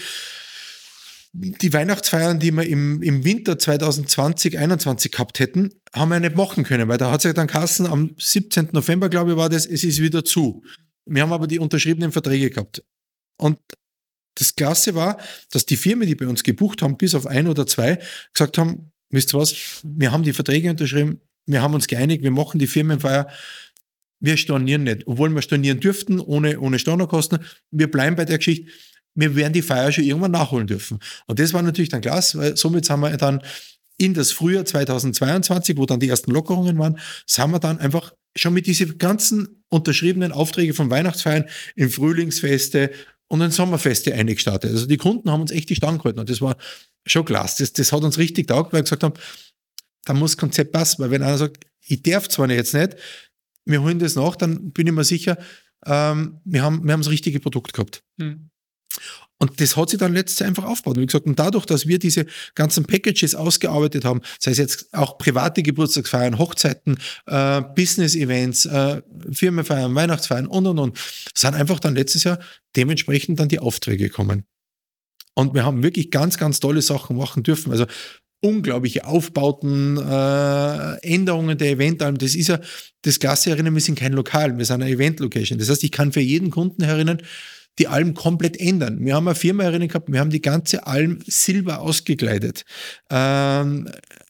[1.32, 6.64] Die Weihnachtsfeiern, die wir im, im Winter 2020, 2021 gehabt hätten, haben wir nicht machen
[6.64, 8.70] können, weil da hat sich dann Kassen am 17.
[8.72, 10.64] November, glaube ich, war das, es ist wieder zu.
[11.06, 12.82] Wir haben aber die unterschriebenen Verträge gehabt.
[13.36, 13.58] Und
[14.34, 15.18] das Klasse war,
[15.50, 17.98] dass die Firmen, die bei uns gebucht haben, bis auf ein oder zwei,
[18.32, 22.30] gesagt haben, wisst ihr was, wir haben die Verträge unterschrieben, wir haben uns geeinigt, wir
[22.30, 23.28] machen die Firmenfeier,
[24.20, 25.06] wir stornieren nicht.
[25.06, 27.38] Obwohl wir stornieren dürften, ohne, ohne Stornokosten.
[27.70, 28.70] Wir bleiben bei der Geschichte.
[29.14, 31.00] Wir werden die Feier schon irgendwann nachholen dürfen.
[31.26, 33.42] Und das war natürlich dann klasse, weil somit haben wir dann
[33.96, 38.54] in das Frühjahr 2022, wo dann die ersten Lockerungen waren, sind wir dann einfach schon
[38.54, 42.92] mit diesen ganzen unterschriebenen Aufträge von Weihnachtsfeiern in Frühlingsfeste
[43.30, 44.72] und in Sommerfeste eingestartet.
[44.72, 46.56] Also die Kunden haben uns echt die Stange gehalten und das war
[47.06, 47.62] schon klasse.
[47.62, 49.14] Das, das hat uns richtig taugt, weil wir gesagt haben,
[50.04, 52.96] da muss das Konzept passen, weil wenn einer sagt, ich darf zwar jetzt nicht,
[53.64, 55.38] wir holen das nach, dann bin ich mir sicher,
[55.86, 58.02] ähm, wir, haben, wir haben das richtige Produkt gehabt.
[58.16, 58.50] Mhm.
[59.42, 60.98] Und das hat sich dann letztes Jahr einfach aufgebaut.
[60.98, 65.16] Wie gesagt, und dadurch, dass wir diese ganzen Packages ausgearbeitet haben, sei es jetzt auch
[65.16, 69.00] private Geburtstagsfeiern, Hochzeiten, äh, Business-Events, äh,
[69.32, 70.98] Firmenfeiern, Weihnachtsfeiern und, und, und,
[71.34, 72.38] sind einfach dann letztes Jahr
[72.76, 74.44] dementsprechend dann die Aufträge gekommen.
[75.34, 77.72] Und wir haben wirklich ganz, ganz tolle Sachen machen dürfen.
[77.72, 77.86] Also
[78.42, 82.18] unglaubliche Aufbauten, äh, Änderungen der Eventalben.
[82.18, 82.60] Das ist ja
[83.02, 85.58] das Klasse erinnern, wir sind kein Lokal, wir sind eine Event-Location.
[85.58, 87.22] Das heißt, ich kann für jeden Kunden erinnern,
[87.80, 88.98] die Alm komplett ändern.
[89.00, 92.64] Wir haben eine Firma erinnern gehabt, wir haben die ganze Alm silber ausgekleidet.
[93.10, 93.88] Ähm,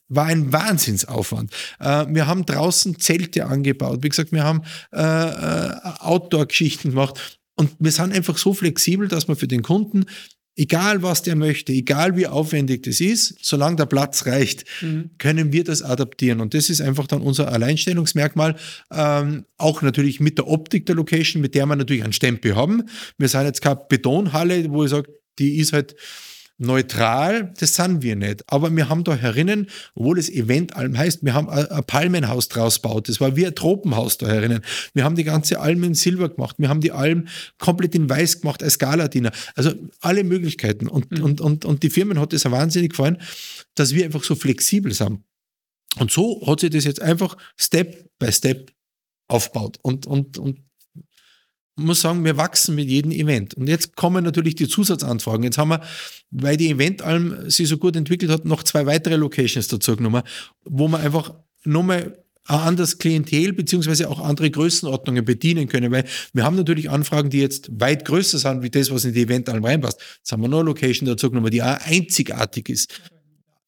[0.09, 1.53] war ein Wahnsinnsaufwand.
[1.79, 4.03] Äh, wir haben draußen Zelte angebaut.
[4.03, 7.41] Wie gesagt, wir haben äh, äh Outdoor-Geschichten gemacht.
[7.57, 10.07] Und wir sind einfach so flexibel, dass wir für den Kunden
[10.57, 15.11] egal was der möchte, egal wie aufwendig das ist, solange der Platz reicht, mhm.
[15.19, 16.41] können wir das adaptieren.
[16.41, 18.57] Und das ist einfach dann unser Alleinstellungsmerkmal.
[18.93, 22.83] Ähm, auch natürlich mit der Optik der Location, mit der wir natürlich einen Stempel haben.
[23.19, 25.95] Wir sind jetzt keine Betonhalle, wo ich sage, die ist halt
[26.61, 28.45] neutral, das sind wir nicht.
[28.47, 32.83] Aber wir haben da herinnen, obwohl es Event Alm heißt, wir haben ein, Palmenhaus draus
[32.83, 33.09] gebaut.
[33.09, 34.61] Das war wie ein Tropenhaus da herinnen.
[34.93, 36.57] Wir haben die ganze Alm in Silber gemacht.
[36.59, 39.33] Wir haben die Alm komplett in Weiß gemacht als Galadiner.
[39.55, 40.87] Also alle Möglichkeiten.
[40.87, 41.25] Und, mhm.
[41.25, 43.19] und, und, und die Firmen hat es wahnsinnig gefallen,
[43.75, 45.21] dass wir einfach so flexibel sind.
[45.99, 48.71] Und so hat sich das jetzt einfach Step by Step
[49.29, 49.79] aufgebaut.
[49.83, 50.61] Und, und, und
[51.81, 53.55] muss sagen, wir wachsen mit jedem Event.
[53.55, 55.45] Und jetzt kommen natürlich die Zusatzanfragen.
[55.45, 55.81] Jetzt haben wir,
[56.31, 60.23] weil die Eventalm sich so gut entwickelt hat, noch zwei weitere Locations dazu genommen,
[60.65, 62.17] wo man einfach nochmal
[62.47, 67.41] ein anderes Klientel beziehungsweise auch andere Größenordnungen bedienen können, weil wir haben natürlich Anfragen, die
[67.41, 70.01] jetzt weit größer sind, wie das, was in die Eventalm reinpasst.
[70.19, 73.01] Jetzt haben wir noch eine Location dazu genommen, die auch einzigartig ist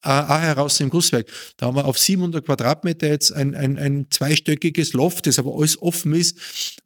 [0.02, 1.26] auch heraus im Gusswerk.
[1.56, 5.80] Da haben wir auf 700 Quadratmeter jetzt ein, ein, ein zweistöckiges Loft, das aber alles
[5.80, 6.38] offen ist,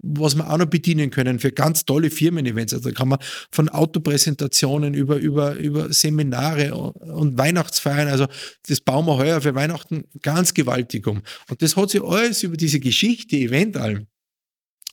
[0.02, 2.74] was wir auch noch bedienen können für ganz tolle Firmen-Events.
[2.74, 3.18] Also da kann man
[3.50, 8.26] von Autopräsentationen über, über, über Seminare und Weihnachtsfeiern, also
[8.68, 11.22] das bauen wir heuer für Weihnachten ganz gewaltig um.
[11.48, 14.06] Und das hat sich alles über diese Geschichte, Event allem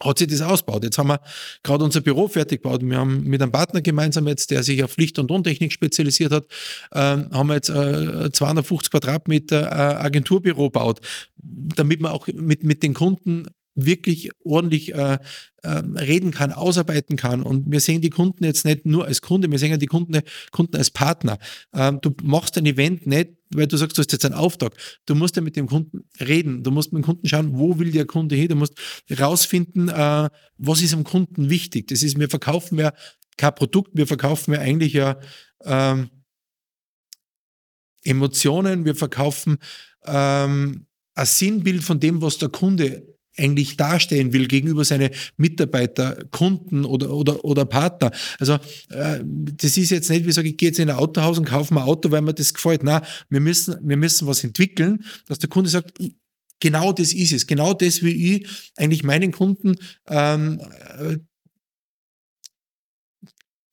[0.04, 0.84] hat sich das ausgebaut.
[0.84, 1.20] Jetzt haben wir
[1.64, 2.82] gerade unser Büro fertig gebaut.
[2.84, 6.46] Wir haben mit einem Partner gemeinsam jetzt, der sich auf Licht- und Tontechnik spezialisiert hat,
[6.92, 11.02] äh, haben wir jetzt äh, 250 Quadratmeter äh, Agenturbüro gebaut,
[11.38, 15.18] damit man auch mit, mit den Kunden wirklich ordentlich äh,
[15.64, 17.42] äh, reden kann, ausarbeiten kann.
[17.42, 20.76] Und wir sehen die Kunden jetzt nicht nur als Kunde, wir sehen die Kunden, Kunden
[20.76, 21.40] als Partner.
[21.74, 24.76] Ähm, du machst ein Event nicht, weil du sagst, du hast jetzt einen Auftrag.
[25.06, 26.64] Du musst ja mit dem Kunden reden.
[26.64, 28.50] Du musst mit dem Kunden schauen, wo will der Kunde hin.
[28.50, 28.76] Du musst
[29.08, 31.88] herausfinden, äh, was ist am Kunden wichtig.
[31.88, 32.94] Das ist, wir verkaufen ja
[33.38, 35.18] kein Produkt, wir verkaufen ja eigentlich ja
[35.64, 36.10] ähm,
[38.04, 39.58] Emotionen, wir verkaufen
[40.06, 46.86] ähm, ein Sinnbild von dem, was der Kunde eigentlich darstellen will gegenüber seine Mitarbeiter, Kunden
[46.86, 48.12] oder, oder, oder Partner.
[48.40, 48.54] Also
[48.90, 51.74] äh, das ist jetzt nicht, wie sage ich, gehe jetzt in ein Autohaus und kaufe
[51.74, 52.84] mir ein Auto, weil mir das gefällt.
[52.84, 55.98] Na, wir müssen, wir müssen was entwickeln, dass der Kunde sagt,
[56.60, 59.76] genau das ist es, genau das will ich eigentlich meinen Kunden
[60.08, 60.62] ähm,
[61.00, 61.18] äh,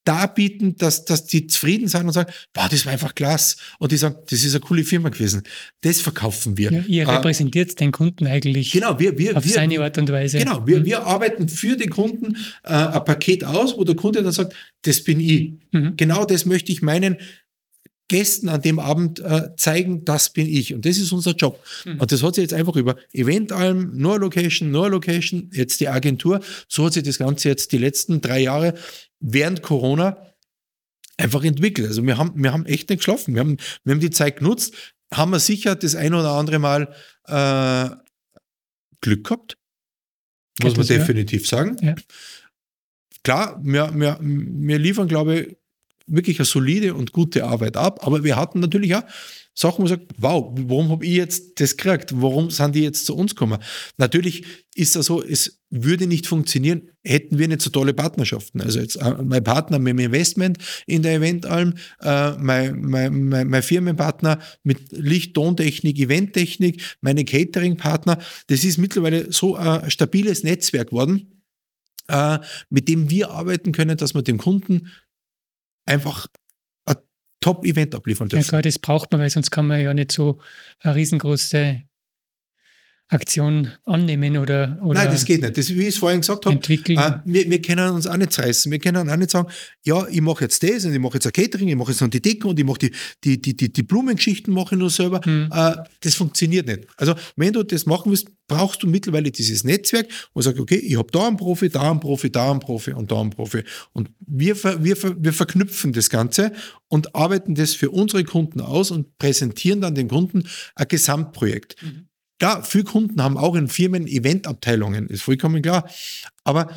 [0.04, 3.56] darbieten, dass, dass die zufrieden sind und sagen, boah, das war einfach klasse.
[3.78, 5.42] Und die sagen, das ist eine coole Firma gewesen.
[5.82, 6.72] Das verkaufen wir.
[6.72, 10.10] Ja, ihr äh, repräsentiert den Kunden eigentlich genau, wir, wir, auf wir, seine Art und
[10.10, 10.38] Weise.
[10.38, 10.84] Genau, wir, mhm.
[10.86, 15.04] wir arbeiten für den Kunden äh, ein Paket aus, wo der Kunde dann sagt, das
[15.04, 15.52] bin ich.
[15.72, 15.96] Mhm.
[15.96, 17.16] Genau das möchte ich meinen
[18.10, 20.74] Gästen an dem Abend äh, zeigen, das bin ich.
[20.74, 21.64] Und das ist unser Job.
[21.84, 22.00] Mhm.
[22.00, 26.40] Und das hat sich jetzt einfach über Eventalm, nur Location, nur Location, jetzt die Agentur,
[26.66, 28.74] so hat sich das Ganze jetzt die letzten drei Jahre
[29.20, 30.16] während Corona
[31.18, 31.86] einfach entwickelt.
[31.86, 33.34] Also wir haben, wir haben echt nicht geschlafen.
[33.34, 34.74] Wir haben, wir haben die Zeit genutzt,
[35.14, 36.92] haben wir sicher das ein oder andere Mal
[37.28, 37.94] äh,
[39.00, 39.56] Glück gehabt.
[40.60, 41.76] muss man definitiv sagen.
[41.80, 41.94] Ja.
[43.22, 45.56] Klar, wir, wir, wir liefern, glaube ich,
[46.10, 49.04] wirklich eine solide und gute Arbeit ab, aber wir hatten natürlich auch
[49.54, 52.12] Sachen, wo man sagt, wow, warum habe ich jetzt das gekriegt?
[52.14, 53.58] Warum sind die jetzt zu uns gekommen?
[53.98, 54.44] Natürlich
[54.74, 58.60] ist es so, es würde nicht funktionieren, hätten wir nicht so tolle Partnerschaften.
[58.60, 63.48] Also jetzt äh, mein Partner mit dem Investment in der Eventalm, äh, mein, mein, mein,
[63.48, 70.90] mein Firmenpartner mit Licht, Tontechnik, Eventtechnik, meine Catering-Partner, das ist mittlerweile so ein stabiles Netzwerk
[70.90, 71.42] geworden,
[72.08, 72.38] äh,
[72.70, 74.88] mit dem wir arbeiten können, dass wir dem Kunden
[75.86, 76.26] einfach
[77.40, 78.44] Top-Event abliefern dürfen.
[78.44, 80.40] Ja, klar, das braucht man, weil sonst kann man ja nicht so
[80.80, 81.82] eine riesengroße
[83.10, 85.58] Aktion annehmen oder, oder Nein, das geht nicht.
[85.58, 86.96] Das, wie ich es vorhin gesagt habe, entwickeln.
[86.96, 88.70] Äh, wir, wir können uns auch nicht zerreißen.
[88.70, 89.48] Wir können auch nicht sagen,
[89.84, 92.08] ja, ich mache jetzt das und ich mache jetzt ein Catering, ich mache jetzt noch
[92.08, 92.92] die Deko und ich mache die,
[93.24, 95.20] die, die, die, die Blumengeschichten mache ich nur selber.
[95.24, 95.50] Hm.
[95.52, 96.86] Äh, das funktioniert nicht.
[96.96, 100.76] Also, wenn du das machen willst, brauchst du mittlerweile dieses Netzwerk, wo du sagst, okay,
[100.76, 103.62] ich habe da einen Profi, da einen Profi, da einen Profi und da einen Profi.
[103.92, 106.52] Und wir, wir, wir verknüpfen das Ganze
[106.88, 111.76] und arbeiten das für unsere Kunden aus und präsentieren dann den Kunden ein Gesamtprojekt.
[111.82, 112.06] Mhm.
[112.40, 115.88] Ja, viele Kunden haben auch in Firmen Eventabteilungen, ist vollkommen klar.
[116.44, 116.74] Aber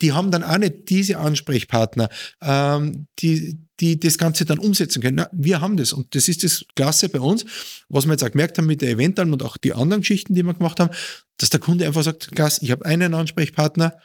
[0.00, 2.08] die haben dann auch nicht diese Ansprechpartner,
[2.40, 5.16] ähm, die, die das Ganze dann umsetzen können.
[5.16, 7.44] Na, wir haben das und das ist das Klasse bei uns,
[7.88, 10.42] was wir jetzt auch gemerkt haben mit der Eventalm und auch die anderen Geschichten, die
[10.42, 10.94] wir gemacht haben,
[11.38, 13.98] dass der Kunde einfach sagt, Klasse, ich habe einen Ansprechpartner,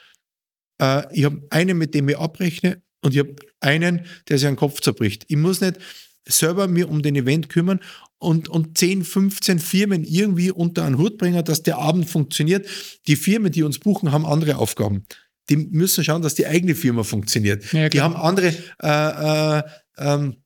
[0.80, 4.56] äh, ich habe einen, mit dem ich abrechne und ich habe einen, der sich einen
[4.56, 5.24] Kopf zerbricht.
[5.28, 5.78] Ich muss nicht
[6.26, 7.80] selber mir um den Event kümmern
[8.24, 12.66] und, und 10, 15 Firmen irgendwie unter einen Hut bringen, dass der Abend funktioniert.
[13.06, 15.04] Die Firmen, die uns buchen, haben andere Aufgaben.
[15.50, 17.70] Die müssen schauen, dass die eigene Firma funktioniert.
[17.72, 19.62] Ja, die haben andere äh, äh,
[19.98, 20.36] ähm,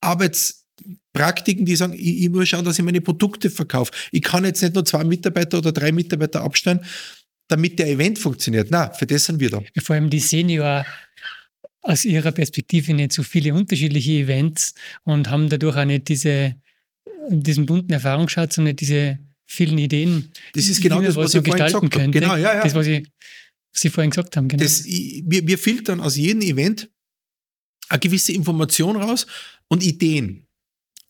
[0.00, 3.92] Arbeitspraktiken, die sagen, ich, ich, muss schauen, dass ich meine Produkte verkaufe.
[4.12, 6.84] Ich kann jetzt nicht nur zwei Mitarbeiter oder drei Mitarbeiter abstellen,
[7.48, 8.68] damit der Event funktioniert.
[8.70, 9.62] Na, für das sind wir da.
[9.80, 10.84] Vor allem die Senior
[11.86, 16.56] aus ihrer Perspektive nicht so viele unterschiedliche Events und haben dadurch auch nicht diese,
[17.28, 20.32] diesen bunten Erfahrungsschatz und nicht diese vielen Ideen.
[20.54, 22.10] Das ist genau das, was, was ich vorhin gesagt habe.
[22.10, 22.62] Genau, ja, ja.
[22.62, 23.06] Das, was, ich,
[23.72, 24.48] Sie vorhin gesagt haben.
[24.48, 24.62] Genau.
[24.62, 26.90] Das, wir, wir filtern aus jedem Event
[27.88, 29.26] eine gewisse Information raus
[29.68, 30.46] und Ideen.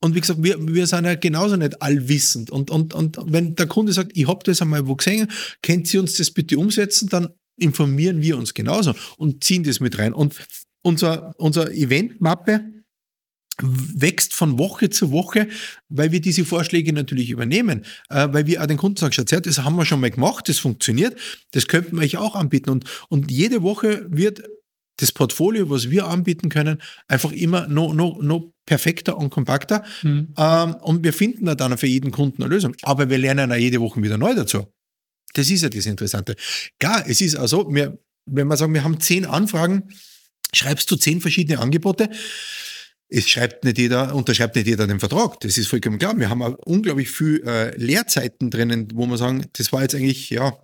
[0.00, 2.50] Und wie gesagt, wir, wir sind ja genauso nicht allwissend.
[2.50, 5.30] Und, und, und wenn der Kunde sagt, ich habe das einmal wo gesehen,
[5.62, 9.98] könnt Sie uns das bitte umsetzen, dann informieren wir uns genauso und ziehen das mit
[9.98, 10.12] rein.
[10.12, 10.34] Und
[10.86, 12.64] unser, unser Eventmappe
[13.60, 15.48] wächst von Woche zu Woche,
[15.88, 19.58] weil wir diese Vorschläge natürlich übernehmen, äh, weil wir auch den Kunden sagen, Schatz, das
[19.58, 21.18] haben wir schon mal gemacht, das funktioniert,
[21.52, 22.70] das könnten wir euch auch anbieten.
[22.70, 24.44] Und, und jede Woche wird
[24.98, 29.84] das Portfolio, was wir anbieten können, einfach immer noch, noch, noch perfekter und kompakter.
[30.02, 30.34] Mhm.
[30.38, 32.76] Ähm, und wir finden dann für jeden Kunden eine Lösung.
[32.82, 34.66] Aber wir lernen auch jede Woche wieder neu dazu.
[35.34, 36.36] Das ist ja das Interessante.
[36.78, 39.90] Klar, es ist also, wir, wenn wir sagen, wir haben zehn Anfragen,
[40.54, 42.10] schreibst du zehn verschiedene Angebote.
[43.08, 45.38] Es schreibt nicht jeder, unterschreibt nicht jeder den Vertrag.
[45.40, 46.18] Das ist vollkommen klar.
[46.18, 50.58] Wir haben unglaublich viel äh, Leerzeiten drinnen, wo wir sagen, das war jetzt eigentlich, ja,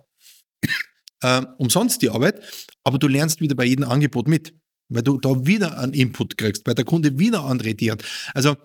[1.21, 2.41] äh, umsonst die Arbeit,
[2.83, 4.53] aber du lernst wieder bei jedem Angebot mit,
[4.89, 8.03] weil du da wieder einen Input kriegst, weil der Kunde wieder andere Ideen hat.
[8.33, 8.57] Also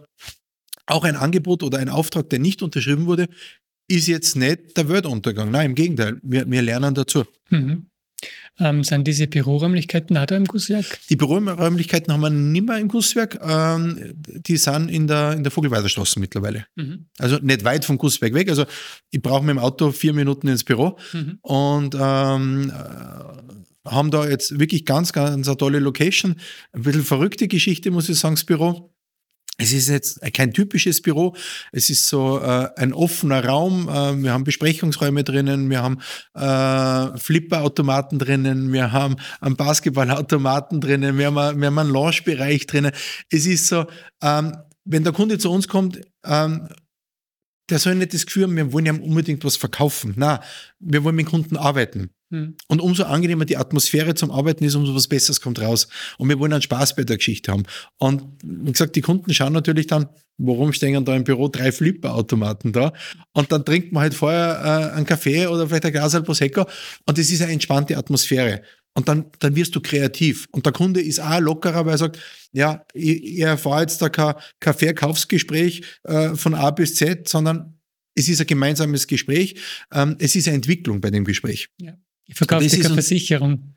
[0.87, 3.29] auch ein Angebot oder ein Auftrag, der nicht unterschrieben wurde,
[3.89, 5.51] ist jetzt nicht der Weltuntergang.
[5.51, 7.25] Nein, im Gegenteil, wir, wir lernen dazu.
[7.51, 7.87] Mhm.
[8.61, 10.99] Ähm, sind diese Büroräumlichkeiten auch da im Gusswerk?
[11.09, 13.39] Die Büroräumlichkeiten haben wir nicht mehr im Gusswerk.
[13.43, 16.67] Ähm, die sind in der, in der Vogelweiderstraße mittlerweile.
[16.77, 17.07] Mhm.
[17.19, 18.49] Also nicht weit vom Gusswerk weg.
[18.49, 18.65] Also
[19.11, 21.39] ich brauche mit dem Auto vier Minuten ins Büro mhm.
[21.43, 26.37] und ähm, äh, haben da jetzt wirklich ganz, ganz eine tolle Location.
[26.73, 28.93] Ein bisschen verrückte Geschichte, muss ich sagen, das Büro.
[29.61, 31.35] Es ist jetzt kein typisches Büro.
[31.73, 33.89] Es ist so äh, ein offener Raum.
[33.89, 35.99] Äh, wir haben Besprechungsräume drinnen, wir haben
[36.35, 42.93] äh, Flipperautomaten drinnen, wir haben einen Basketballautomaten drinnen, wir haben, wir haben einen Launchbereich drinnen.
[43.31, 43.87] Es ist so,
[44.23, 46.69] ähm, wenn der Kunde zu uns kommt, ähm,
[47.71, 50.15] der soll nicht das Gefühl haben, wir wollen ihm unbedingt was verkaufen.
[50.17, 50.41] Na,
[50.79, 52.11] wir wollen mit Kunden arbeiten.
[52.31, 52.57] Hm.
[52.67, 55.89] Und umso angenehmer die Atmosphäre zum Arbeiten ist, umso was Besseres kommt raus.
[56.19, 57.65] Und wir wollen einen Spaß bei der Geschichte haben.
[57.99, 62.73] Und wie gesagt, die Kunden schauen natürlich dann, warum stehen da im Büro drei Flipperautomaten
[62.73, 62.93] da?
[63.33, 66.67] Und dann trinkt man halt vorher äh, einen Kaffee oder vielleicht ein Glas Prosecco.
[67.07, 68.63] Und das ist eine entspannte Atmosphäre.
[68.95, 70.49] Und dann, dann wirst du kreativ.
[70.51, 72.19] Und der Kunde ist auch lockerer, weil er sagt,
[72.53, 77.79] ja, ich, ich erfahre jetzt da kein, kein Verkaufsgespräch äh, von A bis Z, sondern
[78.15, 79.57] es ist ein gemeinsames Gespräch.
[79.93, 81.69] Ähm, es ist eine Entwicklung bei dem Gespräch.
[81.81, 81.95] Ja.
[82.27, 83.75] Ich verkaufe keine Versicherung.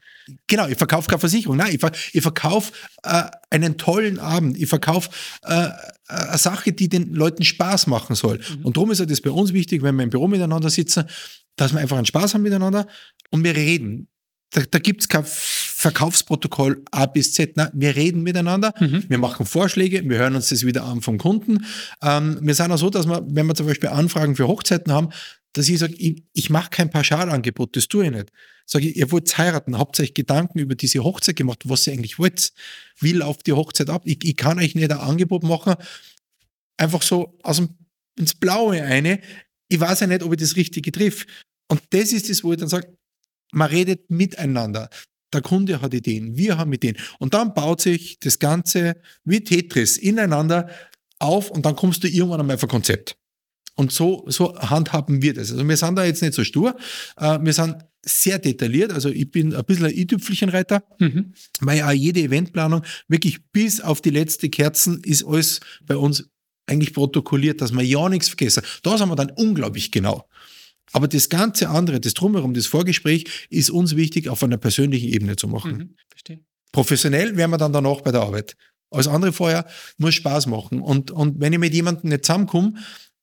[0.48, 1.58] Genau, ich verkaufe keine Versicherung.
[1.58, 1.82] Nein, ich,
[2.14, 4.58] ich verkaufe äh, einen tollen Abend.
[4.58, 5.10] Ich verkaufe
[5.44, 5.70] äh,
[6.08, 8.40] eine Sache, die den Leuten Spaß machen soll.
[8.40, 8.66] Mhm.
[8.66, 11.06] Und darum ist es bei uns wichtig, wenn wir im Büro miteinander sitzen,
[11.56, 12.88] dass wir einfach einen Spaß haben miteinander
[13.30, 14.08] und wir reden.
[14.52, 17.56] Da, da gibt es kein Verkaufsprotokoll A bis Z.
[17.56, 19.06] Nein, wir reden miteinander, mhm.
[19.08, 21.66] wir machen Vorschläge, wir hören uns das wieder an vom Kunden.
[22.02, 25.10] Ähm, wir sind auch so, dass wir, wenn wir zum Beispiel Anfragen für Hochzeiten haben,
[25.54, 28.32] dass ich sage, ich, ich mache kein Pauschalangebot, das tue ich nicht.
[28.66, 32.20] Sage ich, ihr wollt heiraten, habt euch Gedanken über diese Hochzeit gemacht, was ihr eigentlich
[32.20, 32.54] wollt.
[33.00, 34.04] Wie läuft die Hochzeit ab?
[34.06, 35.76] Ich, ich kann euch nicht ein Angebot machen,
[36.78, 37.78] einfach so aus dem,
[38.18, 39.22] ins Blaue eine.
[39.70, 41.26] Ich weiß ja nicht, ob ich das Richtige triff.
[41.70, 42.98] Und das ist das, wo ich dann sage,
[43.52, 44.90] man redet miteinander.
[45.34, 46.98] Der Kunde hat Ideen, wir haben Ideen.
[47.20, 50.70] Und dann baut sich das Ganze wie Tetris ineinander
[51.20, 53.16] auf und dann kommst du irgendwann einmal auf ein Konzept.
[53.76, 55.52] Und so, so handhaben wir das.
[55.52, 56.76] Also wir sind da jetzt nicht so stur.
[57.18, 58.92] Äh, wir sind sehr detailliert.
[58.92, 61.34] Also ich bin ein bisschen ein i-Tüpfelchenreiter, mhm.
[61.62, 66.30] weil ja jede Eventplanung wirklich bis auf die letzte Kerzen ist alles bei uns
[66.68, 68.64] eigentlich protokolliert, dass wir ja nichts vergessen.
[68.84, 70.28] Da sind wir dann unglaublich genau.
[70.94, 75.36] Aber das ganze andere, das Drumherum, das Vorgespräch, ist uns wichtig, auf einer persönlichen Ebene
[75.36, 75.72] zu machen.
[75.72, 76.40] Mhm, verstehe.
[76.72, 78.56] Professionell wären wir dann danach bei der Arbeit.
[78.92, 79.66] Alles andere vorher
[79.98, 80.82] muss Spaß machen.
[80.82, 82.74] Und, und wenn ich mit jemandem nicht zusammenkomme,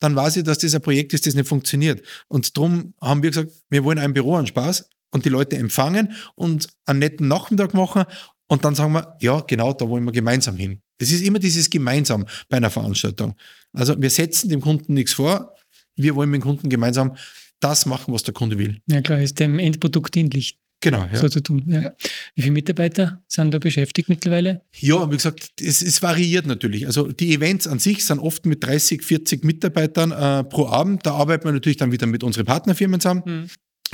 [0.01, 2.03] dann weiß ich, dass das ein Projekt ist, das nicht funktioniert.
[2.29, 6.13] Und darum haben wir gesagt, wir wollen ein Büro an Spaß und die Leute empfangen
[6.35, 8.05] und einen netten Nachmittag machen
[8.47, 10.81] und dann sagen wir, ja, genau, da wollen wir gemeinsam hin.
[10.99, 13.35] Das ist immer dieses Gemeinsam bei einer Veranstaltung.
[13.73, 15.55] Also wir setzen dem Kunden nichts vor,
[15.97, 17.17] wir wollen mit dem Kunden gemeinsam
[17.61, 18.81] das machen, was der Kunde will.
[18.87, 20.59] Ja klar, ist dem Endprodukt dienlich.
[20.81, 21.19] Genau, ja.
[21.19, 21.65] So zu tun.
[21.67, 21.93] Ja.
[22.37, 24.63] Wie viele Mitarbeiter sind da beschäftigt mittlerweile?
[24.79, 26.87] Ja, wie gesagt, es, es variiert natürlich.
[26.87, 31.05] Also die Events an sich sind oft mit 30, 40 Mitarbeitern äh, pro Abend.
[31.05, 33.23] Da arbeiten wir natürlich dann wieder mit unseren Partnerfirmen zusammen.
[33.25, 33.51] Mhm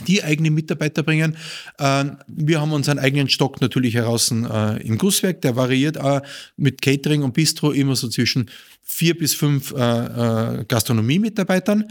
[0.06, 1.36] die eigene Mitarbeiter bringen.
[1.78, 6.20] Ähm, wir haben unseren eigenen Stock natürlich heraus äh, im Gusswerk, der variiert auch
[6.56, 8.50] mit Catering und Bistro immer so zwischen
[8.82, 11.84] vier bis fünf äh, äh, Gastronomie-Mitarbeitern.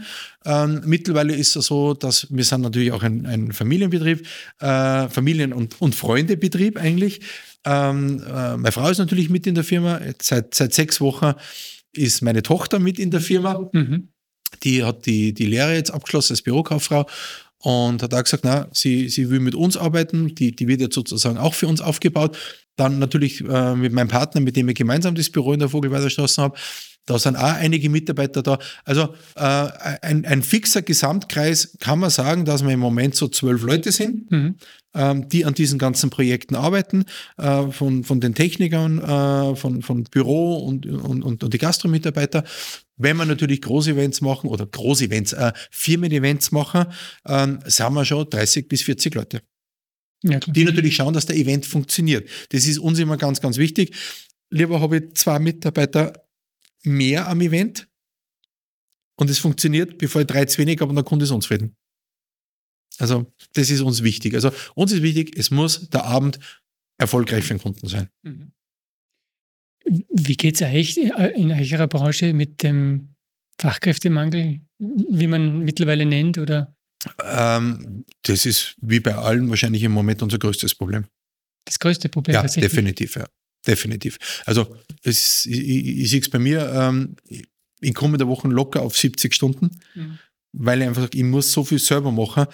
[0.44, 4.26] Ähm, mittlerweile ist es so, dass wir sind natürlich auch ein, ein Familienbetrieb,
[4.58, 7.20] Familien- und, und Freundebetrieb eigentlich.
[7.64, 10.00] Ähm, äh, meine Frau ist natürlich mit in der Firma.
[10.20, 11.32] Seit, seit sechs Wochen
[11.92, 13.68] ist meine Tochter mit in der Firma.
[13.72, 14.08] Mhm.
[14.62, 17.06] Die hat die, die Lehre jetzt abgeschlossen als Bürokauffrau
[17.64, 20.94] und hat auch gesagt, na, sie, sie will mit uns arbeiten, die, die wird jetzt
[20.94, 22.36] sozusagen auch für uns aufgebaut.
[22.76, 26.42] Dann natürlich äh, mit meinem Partner, mit dem ich gemeinsam das Büro in der Vogelweiderstraße
[26.42, 26.58] habe.
[27.06, 28.58] Da sind auch einige Mitarbeiter da.
[28.84, 29.68] Also äh,
[30.02, 34.30] ein, ein fixer Gesamtkreis kann man sagen, dass wir im Moment so zwölf Leute sind,
[34.30, 34.54] mhm.
[34.94, 37.04] ähm, die an diesen ganzen Projekten arbeiten,
[37.36, 42.42] äh, von, von den Technikern, äh, von, von Büro und, und, und, und die Gastromitarbeiter.
[42.96, 46.86] Wenn wir natürlich Groß-Events machen oder Groß-Events, äh, Firmen-Events machen,
[47.24, 49.42] äh, sind wir schon 30 bis 40 Leute.
[50.26, 52.28] Ja, die natürlich schauen, dass der Event funktioniert.
[52.48, 53.94] Das ist uns immer ganz, ganz wichtig.
[54.50, 56.26] Lieber habe ich zwei Mitarbeiter
[56.82, 57.88] mehr am Event
[59.16, 61.76] und es funktioniert, bevor ich drei zu wenig habe und der Kunde ist unzufrieden.
[62.98, 64.34] Also, das ist uns wichtig.
[64.34, 66.38] Also, uns ist wichtig, es muss der Abend
[66.96, 68.08] erfolgreich für den Kunden sein.
[68.22, 68.52] Mhm.
[69.84, 73.14] Wie geht es euch in eurer Branche mit dem
[73.60, 76.38] Fachkräftemangel, wie man mittlerweile nennt?
[76.38, 76.73] Oder?
[77.22, 81.06] Ähm, das ist wie bei allen wahrscheinlich im Moment unser größtes Problem.
[81.64, 82.34] Das größte Problem?
[82.34, 83.26] Ja, definitiv, ja.
[83.66, 84.18] Definitiv.
[84.44, 87.16] Also das, ich, ich sehe es bei mir, ähm,
[87.80, 90.18] ich komme der Woche locker auf 70 Stunden, mhm.
[90.52, 92.46] weil ich einfach sage, ich muss so viel selber machen,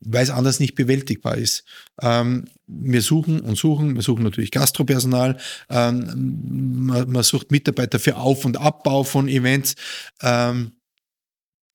[0.00, 1.64] weil es anders nicht bewältigbar ist.
[2.00, 8.16] Ähm, wir suchen und suchen, wir suchen natürlich Gastropersonal, ähm, man, man, sucht Mitarbeiter für
[8.16, 9.74] Auf- und Abbau von Events.
[10.22, 10.72] Ähm,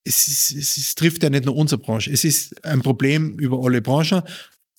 [0.07, 3.63] es, ist, es, es, trifft ja nicht nur unsere Branche, es ist ein Problem über
[3.63, 4.21] alle Branchen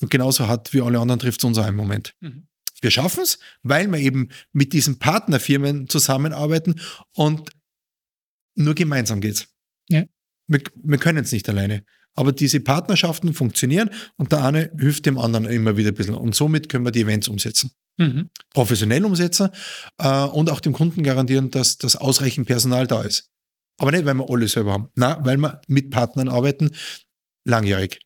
[0.01, 2.15] und genauso hat wie alle anderen trifft es uns auch im Moment.
[2.21, 2.47] Mhm.
[2.81, 6.81] Wir schaffen es, weil wir eben mit diesen Partnerfirmen zusammenarbeiten
[7.15, 7.51] und
[8.55, 9.49] nur gemeinsam geht's.
[9.89, 10.05] Ja.
[10.47, 11.85] Wir, wir können es nicht alleine.
[12.15, 16.15] Aber diese Partnerschaften funktionieren und der eine hilft dem anderen immer wieder ein bisschen.
[16.15, 17.71] Und somit können wir die Events umsetzen.
[17.97, 18.31] Mhm.
[18.55, 19.51] Professionell umsetzen
[19.99, 23.31] äh, und auch dem Kunden garantieren, dass das ausreichend Personal da ist.
[23.79, 24.89] Aber nicht, weil wir alles selber haben.
[24.95, 26.71] Nein, weil wir mit Partnern arbeiten,
[27.45, 28.01] langjährig.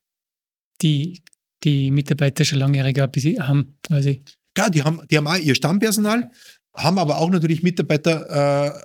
[0.82, 1.22] Die,
[1.64, 4.22] die Mitarbeiter schon langjährig haben, quasi.
[4.54, 6.30] Klar, die haben, die haben auch ihr Stammpersonal,
[6.74, 8.82] haben aber auch natürlich Mitarbeiter äh,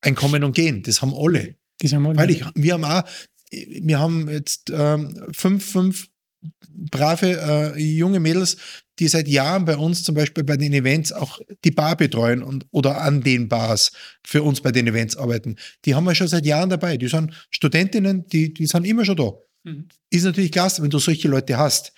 [0.00, 0.82] ein Kommen und Gehen.
[0.82, 1.56] Das haben alle.
[1.80, 2.16] Das haben alle.
[2.16, 3.02] Weil ich, wir haben auch,
[3.50, 6.08] wir haben jetzt ähm, fünf, fünf
[6.70, 8.56] brave äh, junge Mädels,
[8.98, 12.66] die seit Jahren bei uns zum Beispiel bei den Events auch die Bar betreuen und,
[12.70, 13.92] oder an den Bars
[14.24, 15.56] für uns bei den Events arbeiten.
[15.84, 16.96] Die haben wir schon seit Jahren dabei.
[16.96, 19.32] Die sind Studentinnen, die, die sind immer schon da.
[19.64, 19.88] Mhm.
[20.10, 21.92] Ist natürlich klasse, wenn du solche Leute hast.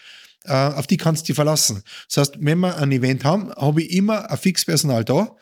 [0.45, 1.83] Äh, auf die kannst du dich verlassen.
[2.09, 5.37] Das heißt, wenn wir ein Event haben, habe ich immer ein Fixpersonal da,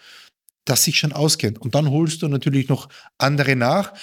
[0.64, 1.58] das sich schon auskennt.
[1.58, 3.94] Und dann holst du natürlich noch andere nach,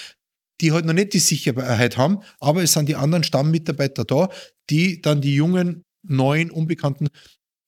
[0.60, 4.30] die halt noch nicht die Sicherheit haben, aber es sind die anderen Stammmitarbeiter da,
[4.70, 7.08] die dann die jungen, neuen, Unbekannten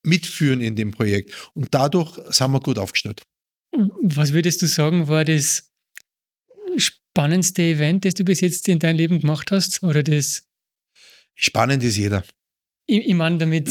[0.02, 1.32] mitführen in dem Projekt.
[1.54, 3.22] Und dadurch sind wir gut aufgestellt.
[4.02, 5.70] Was würdest du sagen, war das
[6.76, 9.82] spannendste Event, das du bis jetzt in deinem Leben gemacht hast?
[9.82, 10.44] Oder das?
[11.34, 12.24] Spannend ist jeder.
[12.86, 13.68] Ich, ich meine damit.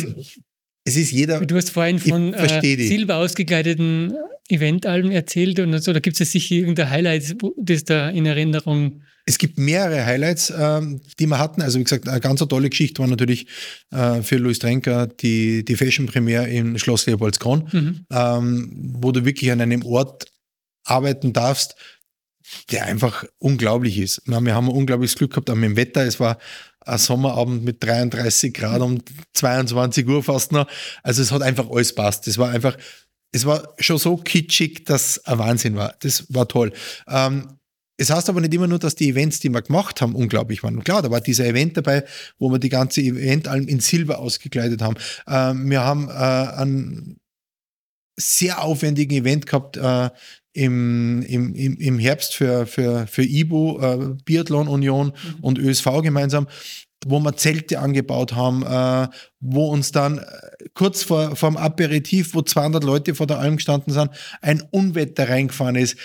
[0.85, 1.45] Es ist jeder.
[1.45, 4.13] Du hast vorhin von äh, silber ausgekleideten
[4.47, 5.91] Eventalben erzählt und so.
[5.91, 11.01] Da gibt es sicher irgendein Highlight, das da in Erinnerung es gibt mehrere Highlights, ähm,
[11.19, 11.61] die wir hatten.
[11.61, 13.47] Also wie gesagt, eine ganz tolle Geschichte war natürlich
[13.91, 18.05] äh, für Louis Trenker die, die Fashion Premiere in Schloss Leopoldskron, mhm.
[18.09, 20.27] ähm, wo du wirklich an einem Ort
[20.85, 21.75] arbeiten darfst,
[22.71, 24.21] der einfach unglaublich ist.
[24.25, 26.05] Wir haben ein unglaubliches Glück gehabt mit dem Wetter.
[26.05, 26.37] Es war
[26.79, 28.99] ein Sommerabend mit 33 Grad um
[29.33, 30.69] 22 Uhr fast noch.
[31.03, 32.29] Also es hat einfach alles passt.
[32.29, 32.77] Es war einfach,
[33.33, 35.95] es war schon so kitschig, dass ein Wahnsinn war.
[35.99, 36.71] Das war toll.
[37.09, 37.57] Ähm,
[37.97, 40.75] es heißt aber nicht immer nur, dass die Events, die wir gemacht haben, unglaublich waren.
[40.75, 42.03] Und klar, da war dieser Event dabei,
[42.37, 44.95] wo wir die ganze Event in Silber ausgekleidet haben.
[45.27, 47.19] Ähm, wir haben äh, einen
[48.19, 50.09] sehr aufwendigen Event gehabt äh,
[50.53, 55.35] im, im, im Herbst für, für, für IBU, äh, Biathlon Union mhm.
[55.41, 56.47] und ÖSV gemeinsam,
[57.05, 59.07] wo wir Zelte angebaut haben, äh,
[59.39, 60.23] wo uns dann äh,
[60.73, 64.09] kurz vor, vor dem Aperitif, wo 200 Leute vor der Alm gestanden sind,
[64.41, 65.97] ein Unwetter reingefahren ist.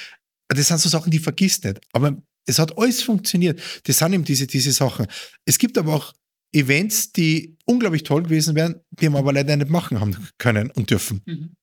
[0.55, 1.81] Das sind so Sachen, die vergisst nicht.
[1.93, 3.61] Aber es hat alles funktioniert.
[3.85, 5.07] Das sind eben diese, diese Sachen.
[5.45, 6.13] Es gibt aber auch
[6.53, 10.91] Events, die unglaublich toll gewesen wären, die wir aber leider nicht machen haben können und
[10.91, 11.23] dürfen.
[11.25, 11.57] Mhm.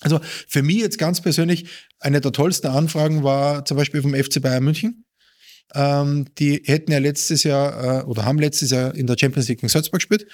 [0.00, 1.68] Also für mich jetzt ganz persönlich,
[1.98, 5.04] eine der tollsten Anfragen war zum Beispiel vom FC Bayern München.
[5.74, 9.62] Ähm, die hätten ja letztes Jahr äh, oder haben letztes Jahr in der Champions League
[9.62, 10.26] in Salzburg gespielt.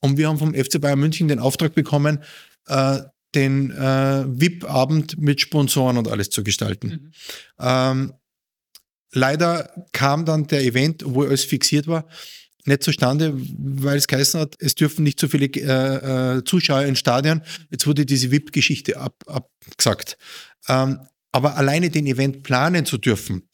[0.00, 2.22] Und wir haben vom FC Bayern München den Auftrag bekommen,
[2.68, 3.00] äh,
[3.34, 6.88] den äh, VIP-Abend mit Sponsoren und alles zu gestalten.
[6.88, 7.12] Mhm.
[7.58, 8.12] Ähm,
[9.12, 12.08] leider kam dann der Event, wo alles fixiert war,
[12.64, 16.98] nicht zustande, weil es geheißen hat, es dürfen nicht so viele äh, äh, Zuschauer ins
[16.98, 17.42] Stadion.
[17.70, 20.18] Jetzt wurde diese VIP-Geschichte ab, abgesagt.
[20.68, 21.00] Ähm,
[21.32, 23.48] aber alleine den Event planen zu dürfen,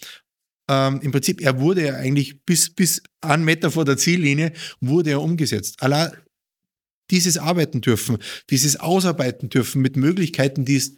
[0.69, 5.11] ähm, im Prinzip, er wurde ja eigentlich bis, bis einen Meter vor der Ziellinie, wurde
[5.11, 5.81] er umgesetzt.
[5.81, 6.11] Allein
[7.11, 8.19] dieses arbeiten dürfen,
[8.51, 10.97] dieses ausarbeiten dürfen mit Möglichkeiten, die es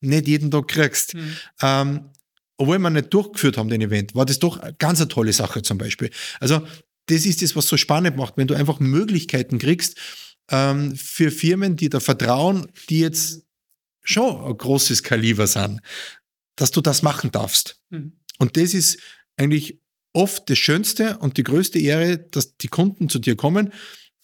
[0.00, 1.14] nicht jeden Tag kriegst.
[1.14, 1.36] Mhm.
[1.62, 2.10] Ähm,
[2.58, 5.62] obwohl wir nicht durchgeführt haben, den Event, war das doch eine ganz eine tolle Sache
[5.62, 6.10] zum Beispiel.
[6.40, 6.66] Also
[7.06, 9.98] das ist das, was so spannend macht, wenn du einfach Möglichkeiten kriegst
[10.50, 13.42] ähm, für Firmen, die da vertrauen, die jetzt
[14.02, 15.80] schon ein großes Kaliber sind,
[16.56, 17.80] dass du das machen darfst.
[17.90, 18.12] Mhm.
[18.38, 18.98] Und das ist
[19.36, 19.80] eigentlich
[20.12, 23.72] oft das Schönste und die größte Ehre, dass die Kunden zu dir kommen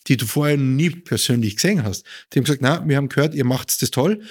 [0.08, 2.04] die du vorher nie persönlich gesehen hast.
[2.32, 4.22] Die haben gesagt, na, wir haben gehört, ihr macht das toll.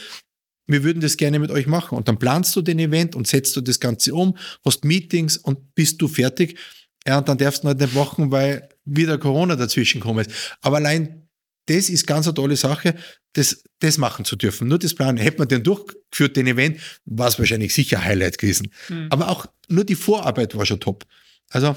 [0.67, 1.97] Wir würden das gerne mit euch machen.
[1.97, 5.75] Und dann planst du den Event und setzt du das Ganze um, hast Meetings und
[5.75, 6.57] bist du fertig.
[7.05, 10.27] Ja, und dann darfst du halt nicht machen, weil wieder Corona dazwischen kommt.
[10.61, 11.21] Aber allein
[11.67, 12.95] das ist ganz eine tolle Sache,
[13.33, 14.67] das, das machen zu dürfen.
[14.67, 15.17] Nur das Plan.
[15.17, 18.71] Hätte man den durchgeführt, den Event, war es wahrscheinlich sicher Highlight gewesen.
[18.89, 19.07] Mhm.
[19.09, 21.05] Aber auch nur die Vorarbeit war schon top.
[21.49, 21.75] Also,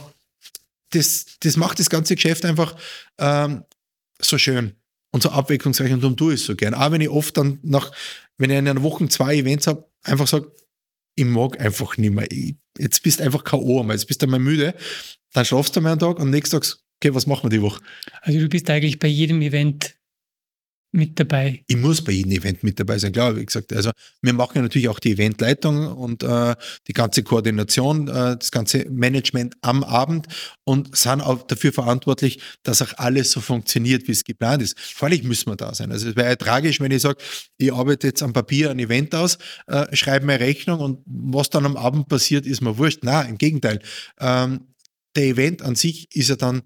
[0.91, 2.77] das, das macht das ganze Geschäft einfach
[3.19, 3.65] ähm,
[4.25, 4.75] so schön
[5.13, 6.75] und so abwechslungsreich und darum tue ich es so gern.
[6.75, 7.93] Auch wenn ich oft dann nach,
[8.39, 10.51] wenn ich in einer Woche zwei Events habe, einfach sage,
[11.17, 12.31] ich mag einfach nicht mehr.
[12.31, 13.81] Ich, jetzt bist du einfach K.O.
[13.81, 14.75] einmal, jetzt bist du einmal müde,
[15.33, 17.81] dann schlafst du mal einen Tag und nächsten Tag, okay, was machen wir die Woche?
[18.23, 19.95] Also du bist eigentlich bei jedem Event
[20.95, 21.65] mit dabei?
[21.67, 23.73] Ich muss bei jedem Event mit dabei sein, klar, wie gesagt.
[23.73, 23.91] Also
[24.23, 26.55] wir machen ja natürlich auch die Eventleitung und äh,
[26.87, 30.29] die ganze Koordination, äh, das ganze Management am Abend
[30.65, 34.79] und sind auch dafür verantwortlich, dass auch alles so funktioniert, wie es geplant ist.
[34.79, 35.91] Freilich müssen wir da sein.
[35.91, 37.19] Also es wäre ja tragisch, wenn ich sage,
[37.59, 41.67] ich arbeite jetzt am Papier ein Event aus, äh, schreibe meine Rechnung und was dann
[41.67, 43.03] am Abend passiert, ist mir wurscht.
[43.03, 43.81] Nein, im Gegenteil.
[44.21, 44.69] Ähm,
[45.17, 46.63] der Event an sich ist ja dann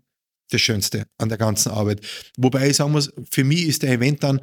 [0.51, 2.01] das Schönste an der ganzen Arbeit.
[2.37, 4.41] Wobei ich sagen muss, für mich ist der Event dann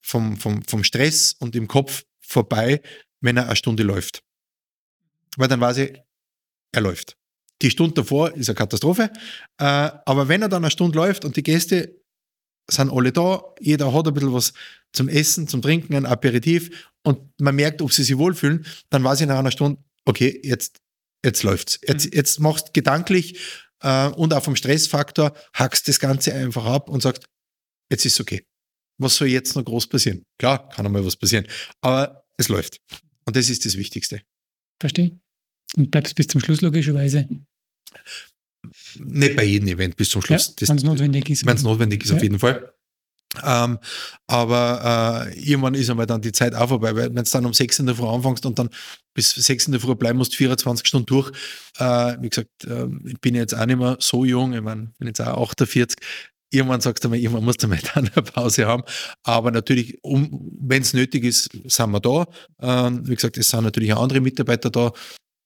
[0.00, 2.80] vom, vom, vom Stress und im Kopf vorbei,
[3.20, 4.22] wenn er eine Stunde läuft.
[5.36, 5.98] Weil dann weiß ich,
[6.72, 7.16] er läuft.
[7.62, 9.10] Die Stunde davor ist eine Katastrophe,
[9.58, 12.00] äh, aber wenn er dann eine Stunde läuft und die Gäste
[12.68, 14.52] sind alle da, jeder hat ein bisschen was
[14.92, 19.20] zum Essen, zum Trinken, ein Aperitif und man merkt, ob sie sich wohlfühlen, dann weiß
[19.20, 20.80] ich nach einer Stunde, okay, jetzt,
[21.24, 21.78] jetzt läuft's.
[21.86, 22.12] Jetzt, mhm.
[22.14, 23.38] jetzt machst gedanklich
[23.82, 27.24] äh, und auch vom Stressfaktor hackst das Ganze einfach ab und sagst,
[27.90, 28.44] jetzt ist okay.
[28.98, 30.24] Was soll jetzt noch groß passieren?
[30.38, 31.46] Klar, kann einmal was passieren,
[31.82, 32.80] aber es läuft.
[33.26, 34.22] Und das ist das Wichtigste.
[34.80, 35.18] Verstehe.
[35.76, 37.28] Und bleibst bis zum Schluss logischerweise.
[38.98, 40.54] Nicht bei jedem Event bis zum Schluss.
[40.58, 41.46] Ja, wenn es notwendig ist.
[41.46, 42.16] Wenn es notwendig ist, ja.
[42.16, 42.72] auf jeden Fall.
[43.44, 43.78] Ähm,
[44.26, 47.52] aber äh, irgendwann ist einmal dann die Zeit auch vorbei, weil wenn du dann um
[47.52, 48.70] 6 in der Früh anfängst und dann
[49.14, 51.30] bis 6 in der Früh bleiben musst, 24 Stunden durch.
[51.78, 55.08] Äh, wie gesagt, äh, ich bin jetzt auch nicht mehr so jung, ich meine, bin
[55.08, 55.96] jetzt auch 48.
[56.50, 58.84] Irgendwann sagst du mal, irgendwann musst du mal dann eine Pause haben.
[59.24, 62.26] Aber natürlich, um, wenn es nötig ist, sind wir da.
[62.60, 64.92] Ähm, wie gesagt, es sind natürlich auch andere Mitarbeiter da,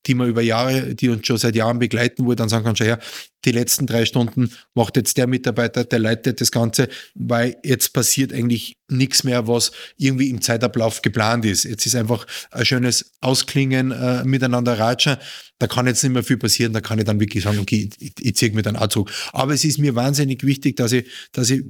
[0.06, 2.76] die wir über Jahre, die uns schon seit Jahren begleiten, wo ich dann sagen kann,
[2.76, 2.98] schau her,
[3.44, 8.32] die letzten drei Stunden macht jetzt der Mitarbeiter, der leitet das Ganze, weil jetzt passiert
[8.32, 11.64] eigentlich nichts mehr, was irgendwie im Zeitablauf geplant ist.
[11.64, 15.16] Jetzt ist einfach ein schönes Ausklingen, äh, miteinander ratschen.
[15.58, 18.12] Da kann jetzt nicht mehr viel passieren, da kann ich dann wirklich sagen, okay, ich,
[18.18, 19.12] ich ziehe mir dann auch zurück.
[19.32, 21.64] Aber es ist mir wahnsinnig wichtig, dass ich, dass ich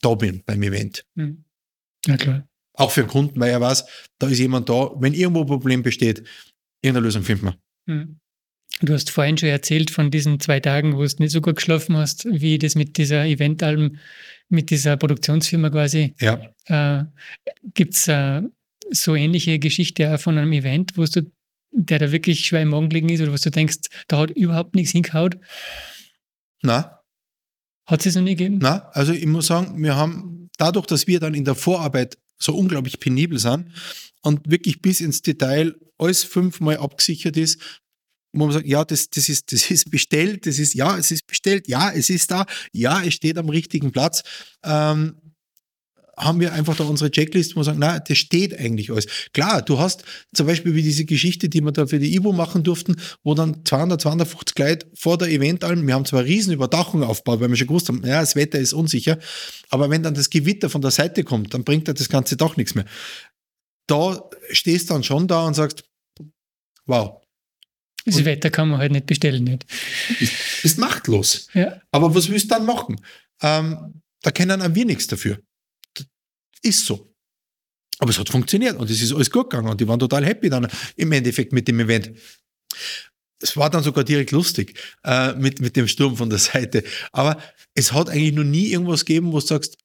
[0.00, 1.04] da bin beim Event.
[1.16, 1.44] Hm.
[2.06, 2.46] Ja, klar.
[2.74, 3.84] Auch für den Kunden, weil er weiß,
[4.18, 4.90] da ist jemand da.
[4.98, 6.24] Wenn irgendwo ein Problem besteht,
[6.82, 7.58] Irgendeine Lösung finden wir.
[7.86, 8.20] Hm.
[8.82, 11.96] Du hast vorhin schon erzählt von diesen zwei Tagen, wo du nicht so gut geschlafen
[11.96, 13.98] hast, wie das mit dieser Eventalm,
[14.48, 16.14] mit dieser Produktionsfirma quasi.
[16.18, 16.40] Ja.
[16.66, 17.04] Äh,
[17.74, 18.42] Gibt es äh,
[18.90, 21.30] so ähnliche Geschichte auch von einem Event, wo du,
[21.72, 24.74] der da wirklich schwer im Magen gelegen ist oder wo du denkst, da hat überhaupt
[24.74, 25.36] nichts hingehaut?
[26.62, 27.00] Na.
[27.86, 28.60] Hat es noch nie gegeben?
[28.62, 32.54] Na, also ich muss sagen, wir haben dadurch, dass wir dann in der Vorarbeit so
[32.54, 33.70] unglaublich penibel sind
[34.22, 37.60] und wirklich bis ins Detail alles fünfmal abgesichert ist,
[38.32, 41.26] wo man sagt, ja, das, das, ist, das ist bestellt, das ist, ja, es ist
[41.26, 44.22] bestellt, ja, es ist da, ja, es steht am richtigen Platz.
[44.64, 45.16] Ähm,
[46.20, 49.06] haben wir einfach da unsere Checklist, wo wir sagen, na, das steht eigentlich alles.
[49.32, 50.04] Klar, du hast
[50.34, 53.64] zum Beispiel wie diese Geschichte, die wir da für die IBO machen durften, wo dann
[53.64, 57.68] 200, 250 Leute vor der Eventalm, wir haben zwar riesen Überdachung aufgebaut, weil wir schon
[57.68, 59.18] gewusst haben, ja, das Wetter ist unsicher,
[59.70, 62.74] aber wenn dann das Gewitter von der Seite kommt, dann bringt das ganze doch nichts
[62.74, 62.84] mehr.
[63.86, 65.84] Da stehst du dann schon da und sagst,
[66.86, 67.20] wow.
[68.04, 69.44] Das und Wetter kann man halt nicht bestellen.
[69.44, 69.66] Nicht.
[70.18, 71.48] Bist, bist machtlos.
[71.54, 71.80] Ja.
[71.90, 72.96] Aber was willst du dann machen?
[73.42, 75.38] Ähm, da kennen auch wir nichts dafür.
[76.62, 77.14] Ist so.
[77.98, 80.48] Aber es hat funktioniert und es ist alles gut gegangen und die waren total happy
[80.48, 82.12] dann im Endeffekt mit dem Event.
[83.42, 86.82] Es war dann sogar direkt lustig äh, mit, mit dem Sturm von der Seite.
[87.12, 87.40] Aber
[87.74, 89.76] es hat eigentlich noch nie irgendwas gegeben, wo du sagst,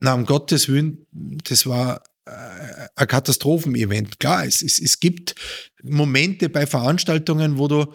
[0.00, 4.20] na, um Gottes Willen, das war äh, ein Katastrophenevent.
[4.20, 5.34] Klar, es, es, es gibt
[5.82, 7.92] Momente bei Veranstaltungen, wo du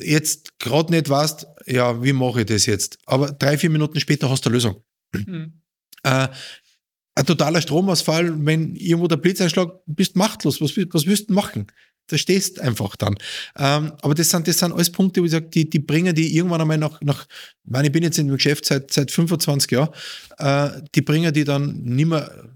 [0.00, 2.98] jetzt gerade nicht weißt, ja, wie mache ich das jetzt?
[3.06, 4.84] Aber drei, vier Minuten später hast du eine Lösung.
[5.12, 5.60] Mhm.
[6.04, 6.28] Äh,
[7.14, 10.60] ein totaler Stromausfall, wenn irgendwo der Blitz einschlägt, bist machtlos.
[10.60, 11.66] Was, was willst du machen?
[12.08, 13.16] Da stehst einfach dann.
[13.56, 16.36] Ähm, aber das sind, das sind alles Punkte, wo ich sage, die, die bringen die
[16.36, 17.26] irgendwann einmal nach, nach
[17.64, 19.90] ich, meine, ich bin jetzt in dem Geschäft seit, seit 25 Jahren,
[20.38, 22.50] äh, die bringen die dann nicht mehr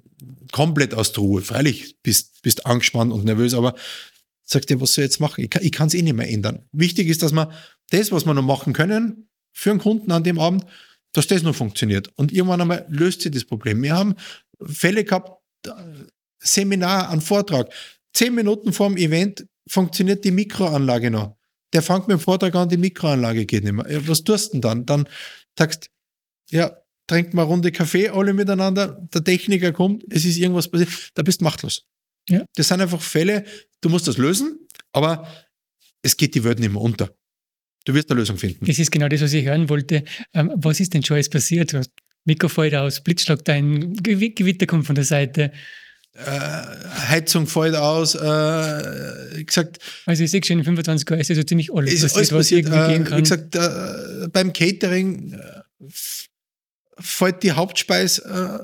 [0.53, 1.43] komplett aus der Ruhe.
[1.43, 3.75] Freilich bist, bist angespannt und nervös, aber
[4.45, 5.47] sagst dir, was soll ich jetzt machen?
[5.61, 6.65] Ich kann es eh nicht mehr ändern.
[6.73, 7.51] Wichtig ist, dass wir
[7.91, 10.65] das, was wir noch machen können, für einen Kunden an dem Abend,
[11.13, 12.11] dass das noch funktioniert.
[12.17, 13.83] Und irgendwann einmal löst sich das Problem.
[13.83, 14.17] Wir haben
[14.65, 15.43] Fälle gehabt,
[16.39, 17.73] Seminar, einen Vortrag.
[18.13, 21.37] Zehn Minuten vor dem Event funktioniert die Mikroanlage noch.
[21.73, 23.91] Der fängt mit dem Vortrag an, die Mikroanlage geht nicht mehr.
[23.91, 24.87] Ja, was tust du denn dann?
[24.87, 25.09] Dann
[25.59, 25.91] sagst
[26.51, 26.77] ja,
[27.07, 31.41] trinkt mal Runde Kaffee, alle miteinander, der Techniker kommt, es ist irgendwas passiert, da bist
[31.41, 31.85] du machtlos.
[32.29, 32.45] Ja.
[32.55, 33.45] Das sind einfach Fälle,
[33.81, 35.29] du musst das lösen, aber
[36.03, 37.15] es geht die Welt nicht mehr unter.
[37.85, 38.67] Du wirst eine Lösung finden.
[38.67, 40.03] Das ist genau das, was ich hören wollte.
[40.35, 41.73] Ähm, was ist denn schon alles passiert?
[42.27, 45.53] Mikro fällt aus, Blitzschlag, dein Gewitter kommt von der Seite.
[46.14, 46.61] Äh,
[47.09, 49.79] Heizung fällt aus, äh, gesagt.
[50.07, 52.64] Also ich sehe schon in 25 Jahren ist so ziemlich alles ist passiert, alles passiert,
[52.66, 53.18] was irgendwie äh, gehen kann.
[53.18, 55.89] Wie gesagt, äh, beim Catering äh,
[56.99, 58.59] fällt die Hauptspeis äh,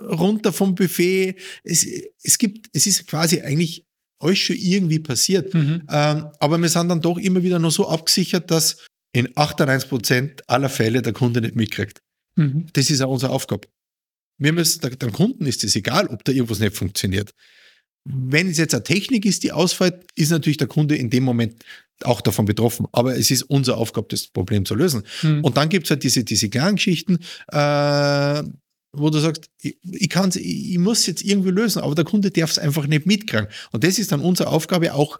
[0.00, 1.36] runter vom Buffet.
[1.64, 1.86] Es,
[2.22, 3.86] es gibt, es ist quasi eigentlich
[4.18, 5.54] alles schon irgendwie passiert.
[5.54, 5.82] Mhm.
[5.90, 10.48] Ähm, aber wir sind dann doch immer wieder nur so abgesichert, dass in 98 Prozent
[10.48, 12.02] aller Fälle der Kunde nicht mitkriegt.
[12.36, 12.66] Mhm.
[12.72, 13.68] Das ist auch unsere Aufgabe.
[14.38, 17.32] Wir müssen, dem Kunden ist es egal, ob da irgendwas nicht funktioniert.
[18.04, 21.64] Wenn es jetzt eine Technik ist, die ausfällt, ist natürlich der Kunde in dem Moment
[22.02, 22.86] auch davon betroffen.
[22.92, 25.02] Aber es ist unsere Aufgabe, das Problem zu lösen.
[25.22, 25.42] Mhm.
[25.42, 27.18] Und dann gibt es halt diese, diese kleinen Geschichten,
[27.48, 28.42] äh,
[28.92, 32.30] wo du sagst, ich, ich, kann's, ich, ich muss jetzt irgendwie lösen, aber der Kunde
[32.30, 33.48] darf es einfach nicht mitkriegen.
[33.72, 35.18] Und das ist dann unsere Aufgabe, auch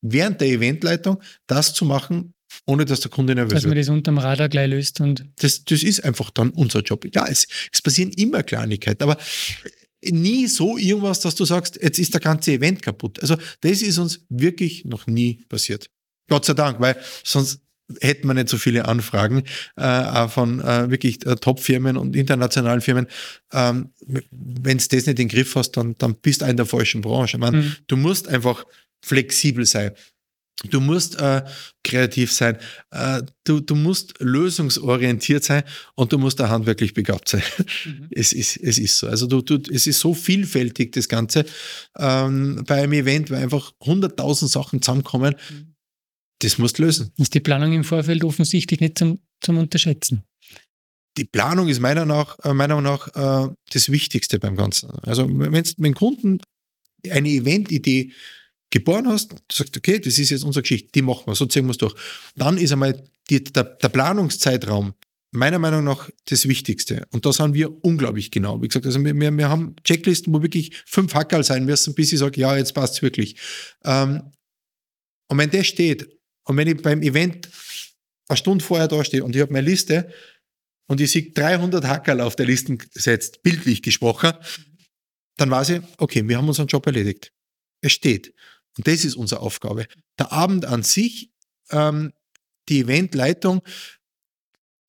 [0.00, 2.34] während der Eventleitung das zu machen,
[2.66, 3.64] ohne dass der Kunde nervös wird.
[3.64, 5.00] Dass man das unterm Radar gleich löst.
[5.00, 7.04] Und das, das ist einfach dann unser Job.
[7.14, 9.16] Ja, es, es passieren immer Kleinigkeiten, aber
[10.04, 13.20] nie so irgendwas, dass du sagst, jetzt ist der ganze Event kaputt.
[13.20, 15.90] Also das ist uns wirklich noch nie passiert.
[16.28, 17.60] Gott sei Dank, weil sonst
[18.00, 19.42] hätten wir nicht so viele Anfragen
[19.76, 23.06] äh, von äh, wirklich äh, Top-Firmen und internationalen Firmen.
[23.52, 23.90] Ähm,
[24.30, 27.00] Wenn du das nicht in den Griff hast, dann, dann bist du in der falschen
[27.00, 27.36] Branche.
[27.36, 27.76] Ich meine, mhm.
[27.86, 28.64] Du musst einfach
[29.04, 29.92] flexibel sein.
[30.70, 31.42] Du musst äh,
[31.82, 32.56] kreativ sein,
[32.90, 37.42] äh, du, du musst lösungsorientiert sein und du musst da handwerklich begabt sein.
[37.84, 38.08] Mhm.
[38.10, 39.08] Es, ist, es ist so.
[39.08, 41.44] Also du, du, es ist so vielfältig, das Ganze.
[41.98, 45.74] Ähm, bei einem Event, weil einfach 100.000 Sachen zusammenkommen, mhm.
[46.40, 47.12] das musst du lösen.
[47.18, 50.22] Ist die Planung im Vorfeld offensichtlich nicht zum, zum Unterschätzen?
[51.18, 54.90] Die Planung ist meiner, nach, äh, meiner Meinung nach äh, das Wichtigste beim Ganzen.
[55.02, 56.40] Also wenn du mit Kunden
[57.10, 58.12] eine Eventidee
[58.72, 61.66] geboren hast, du sagst, okay, das ist jetzt unsere Geschichte, die machen wir, so ziehen
[61.66, 61.94] wir es durch.
[62.34, 64.94] Dann ist einmal die, der, der Planungszeitraum
[65.30, 67.06] meiner Meinung nach das Wichtigste.
[67.10, 68.60] Und da sind wir unglaublich genau.
[68.60, 72.12] Wie gesagt, also wir, wir, wir haben Checklisten, wo wirklich fünf Hackerl sein müssen, bis
[72.12, 73.36] ich sage, ja, jetzt passt es wirklich.
[73.84, 74.22] Ähm,
[75.28, 76.08] und wenn das steht,
[76.44, 77.48] und wenn ich beim Event
[78.28, 80.12] eine Stunde vorher da stehe und ich habe meine Liste
[80.86, 84.32] und ich sehe 300 Hackerl auf der Liste gesetzt, bildlich gesprochen,
[85.36, 87.32] dann weiß ich, okay, wir haben unseren Job erledigt.
[87.80, 88.34] Es steht.
[88.76, 89.86] Und das ist unsere Aufgabe.
[90.18, 91.30] Der Abend an sich,
[91.70, 92.12] ähm,
[92.68, 93.62] die Eventleitung,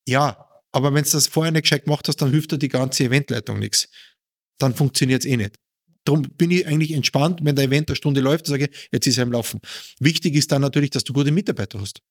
[0.07, 3.05] ja, aber wenn du das vorher nicht gescheit gemacht hast, dann hilft dir die ganze
[3.05, 3.89] Eventleitung nichts.
[4.57, 5.55] Dann funktioniert es eh nicht.
[6.05, 9.17] Darum bin ich eigentlich entspannt, wenn der Event eine Stunde läuft, sage ich, jetzt ist
[9.17, 9.61] er im Laufen.
[9.99, 12.01] Wichtig ist dann natürlich, dass du gute Mitarbeiter hast.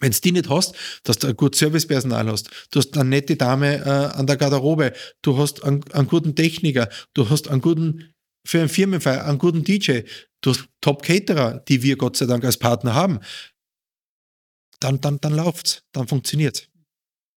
[0.00, 0.74] Wenn du die nicht hast,
[1.04, 4.92] dass du ein gutes Servicepersonal hast, du hast eine nette Dame äh, an der Garderobe,
[5.22, 8.14] du hast einen, einen guten Techniker, du hast einen guten
[8.48, 10.00] für einen Firmenfeier, einen guten DJ,
[10.40, 13.20] durch Top-Caterer, die wir Gott sei Dank als Partner haben,
[14.80, 16.66] dann, dann, dann läuft's, dann funktioniert's.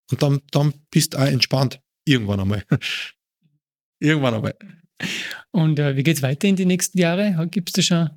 [0.09, 1.81] Und dann, dann bist du auch entspannt.
[2.05, 2.63] Irgendwann einmal.
[3.99, 4.55] Irgendwann einmal.
[5.51, 7.45] Und äh, wie geht's weiter in die nächsten Jahre?
[7.51, 8.09] Gibt's da schon?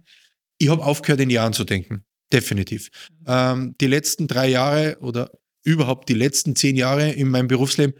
[0.59, 2.05] Ich habe aufgehört, in Jahren zu denken.
[2.32, 2.90] Definitiv.
[3.26, 5.32] Ähm, die letzten drei Jahre oder
[5.64, 7.95] überhaupt die letzten zehn Jahre in meinem Berufsleben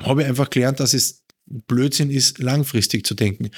[0.00, 3.50] habe ich einfach gelernt, dass es Blödsinn ist, langfristig zu denken.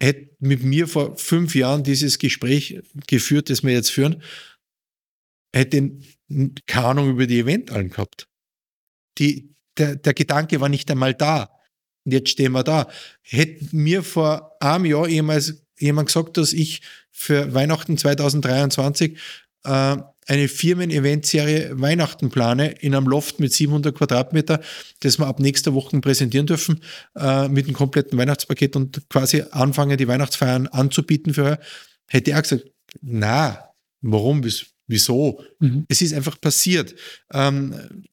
[0.00, 4.22] Hätte mit mir vor fünf Jahren dieses Gespräch geführt, das wir jetzt führen,
[5.54, 5.98] hätte
[6.66, 8.28] keine Ahnung über die Eventallen gehabt.
[9.18, 11.50] Die, der, der Gedanke war nicht einmal da.
[12.04, 12.88] Und jetzt stehen wir da.
[13.22, 19.18] Hätte mir vor einem Jahr jemals jemand gesagt, dass ich für Weihnachten 2023
[19.64, 19.96] äh,
[20.26, 24.60] eine Firmen-Event-Serie Weihnachten plane in einem Loft mit 700 Quadratmeter,
[25.00, 26.80] das wir ab nächster Woche präsentieren dürfen,
[27.16, 31.58] äh, mit einem kompletten Weihnachtspaket und quasi anfangen, die Weihnachtsfeiern anzubieten für euch,
[32.08, 32.64] hätte er gesagt,
[33.02, 33.70] na,
[34.00, 34.44] warum,
[34.86, 35.42] wieso?
[35.60, 35.84] Mhm.
[35.88, 36.94] Es ist einfach passiert.
[37.32, 38.04] Ähm,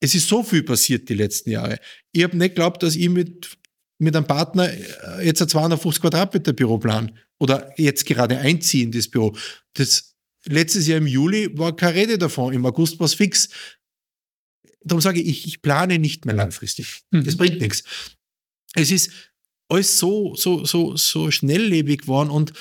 [0.00, 1.78] es ist so viel passiert die letzten Jahre.
[2.10, 3.56] Ich habe nicht geglaubt, dass ich mit,
[3.98, 8.92] mit einem Partner äh, jetzt ein 250 Quadratmeter Büro plan oder jetzt gerade einziehe in
[8.92, 9.36] das Büro.
[9.74, 10.11] Das
[10.46, 13.48] letztes Jahr im Juli war keine Rede davon, im August war es fix.
[14.84, 17.02] Darum sage ich, ich plane nicht mehr langfristig.
[17.10, 17.24] Mhm.
[17.24, 17.84] Das bringt nichts.
[18.74, 19.10] Es ist
[19.68, 22.52] alles so, so, so, so schnelllebig geworden und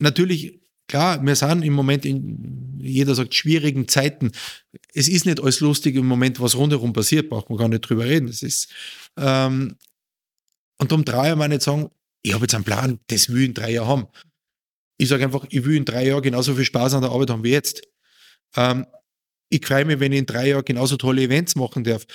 [0.00, 4.32] natürlich, klar, wir sind im Moment in, jeder sagt, schwierigen Zeiten.
[4.92, 8.04] Es ist nicht alles lustig im Moment, was rundherum passiert, braucht man gar nicht drüber
[8.04, 8.26] reden.
[8.26, 8.68] Das ist,
[9.16, 9.76] ähm,
[10.78, 11.90] und darum traue ich mir nicht sagen,
[12.22, 14.06] ich habe jetzt einen Plan, das will ich in drei Jahren haben.
[14.98, 17.44] Ich sage einfach, ich will in drei Jahren genauso viel Spaß an der Arbeit haben
[17.44, 17.82] wie jetzt.
[18.56, 18.86] Ähm,
[19.48, 22.06] ich freue mich, wenn ich in drei Jahren genauso tolle Events machen darf.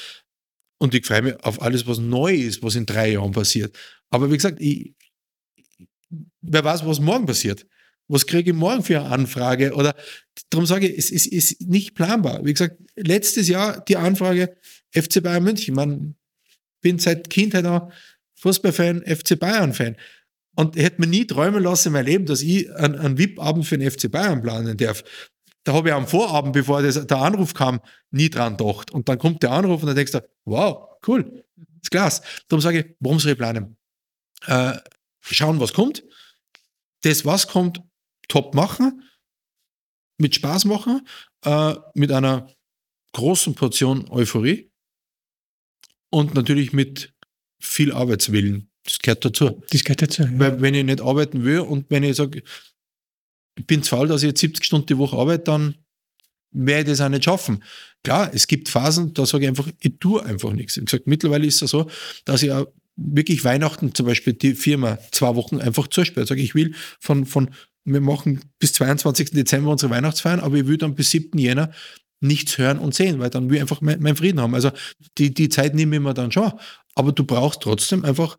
[0.80, 3.78] Und ich freue mich auf alles, was neu ist, was in drei Jahren passiert.
[4.10, 4.96] Aber wie gesagt, ich,
[6.42, 7.66] wer weiß, was morgen passiert.
[8.08, 9.74] Was kriege ich morgen für eine Anfrage?
[9.74, 9.96] Oder
[10.50, 12.44] darum sage ich, es ist, ist nicht planbar.
[12.44, 14.58] Wie gesagt, letztes Jahr die Anfrage
[14.94, 15.76] FC Bayern München.
[15.76, 16.16] Man
[16.82, 17.92] bin seit Kindheit auch
[18.36, 19.96] Fußballfan, FC Bayern-Fan.
[20.56, 23.66] Und ich hätte mir nie träumen lassen in meinem Leben, dass ich einen, einen VIP-Abend
[23.66, 25.04] für den FC Bayern planen darf.
[25.64, 27.80] Da habe ich am Vorabend, bevor das, der Anruf kam,
[28.10, 28.92] nie dran gedacht.
[28.92, 32.22] Und dann kommt der Anruf und dann denkst du, wow, cool, das ist klasse.
[32.48, 33.78] Darum sage ich, warum soll ich planen?
[34.46, 34.78] Äh,
[35.22, 36.04] schauen, was kommt.
[37.04, 37.82] Das, was kommt,
[38.28, 39.04] top machen,
[40.18, 41.08] mit Spaß machen,
[41.46, 42.48] äh, mit einer
[43.14, 44.72] großen Portion Euphorie
[46.10, 47.14] und natürlich mit
[47.60, 48.71] viel Arbeitswillen.
[48.84, 49.62] Das gehört dazu.
[49.70, 50.24] Das gehört dazu.
[50.24, 50.30] Ja.
[50.34, 52.44] Weil wenn ich nicht arbeiten will und wenn ich sage,
[53.56, 55.76] ich bin zu faul, dass ich jetzt 70 Stunden die Woche arbeite, dann
[56.52, 57.64] werde ich das auch nicht schaffen.
[58.04, 60.78] Klar, es gibt Phasen, da sage ich einfach, ich tue einfach nichts.
[60.78, 61.90] Ich gesagt, mittlerweile ist es so,
[62.26, 66.28] dass ich auch wirklich Weihnachten zum Beispiel die Firma zwei Wochen einfach zusperrt.
[66.28, 67.52] Sage ich will von, von,
[67.84, 69.32] wir machen bis 22.
[69.32, 71.38] Dezember unsere Weihnachtsfeiern, aber ich will dann bis 7.
[71.38, 71.72] Jänner
[72.20, 74.54] nichts hören und sehen, weil dann will ich einfach meinen mein Frieden haben.
[74.54, 74.72] Also
[75.18, 76.52] die, die Zeit nehme ich mir dann schon.
[76.94, 78.38] Aber du brauchst trotzdem einfach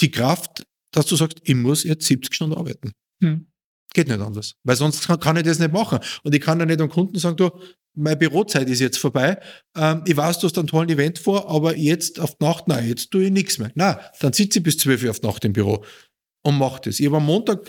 [0.00, 2.92] die Kraft, dass du sagst, ich muss jetzt 70 Stunden arbeiten.
[3.22, 3.46] Hm.
[3.92, 4.54] Geht nicht anders.
[4.64, 6.00] Weil sonst kann, kann, ich das nicht machen.
[6.22, 7.50] Und ich kann ja nicht am Kunden sagen, du,
[7.94, 9.38] meine Bürozeit ist jetzt vorbei.
[9.76, 12.88] Ähm, ich weiß, du hast einen tollen Event vor, aber jetzt auf die Nacht, nein,
[12.88, 13.70] jetzt tue ich nichts mehr.
[13.74, 15.84] Nein, dann sitze ich bis 12 Uhr auf die Nacht im Büro
[16.42, 16.98] und mache das.
[16.98, 17.68] Ich habe am Montag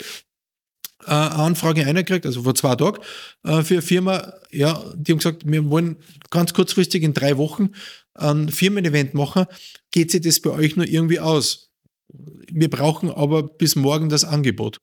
[1.06, 3.00] äh, Anfrage eingekriegt, also vor zwei Tagen,
[3.44, 5.96] äh, für eine Firma, ja, die haben gesagt, wir wollen
[6.30, 7.70] ganz kurzfristig in drei Wochen
[8.14, 9.46] ein Firmen-Event machen.
[9.90, 11.65] Geht sich das bei euch nur irgendwie aus?
[12.58, 14.80] Wir brauchen aber bis morgen das Angebot.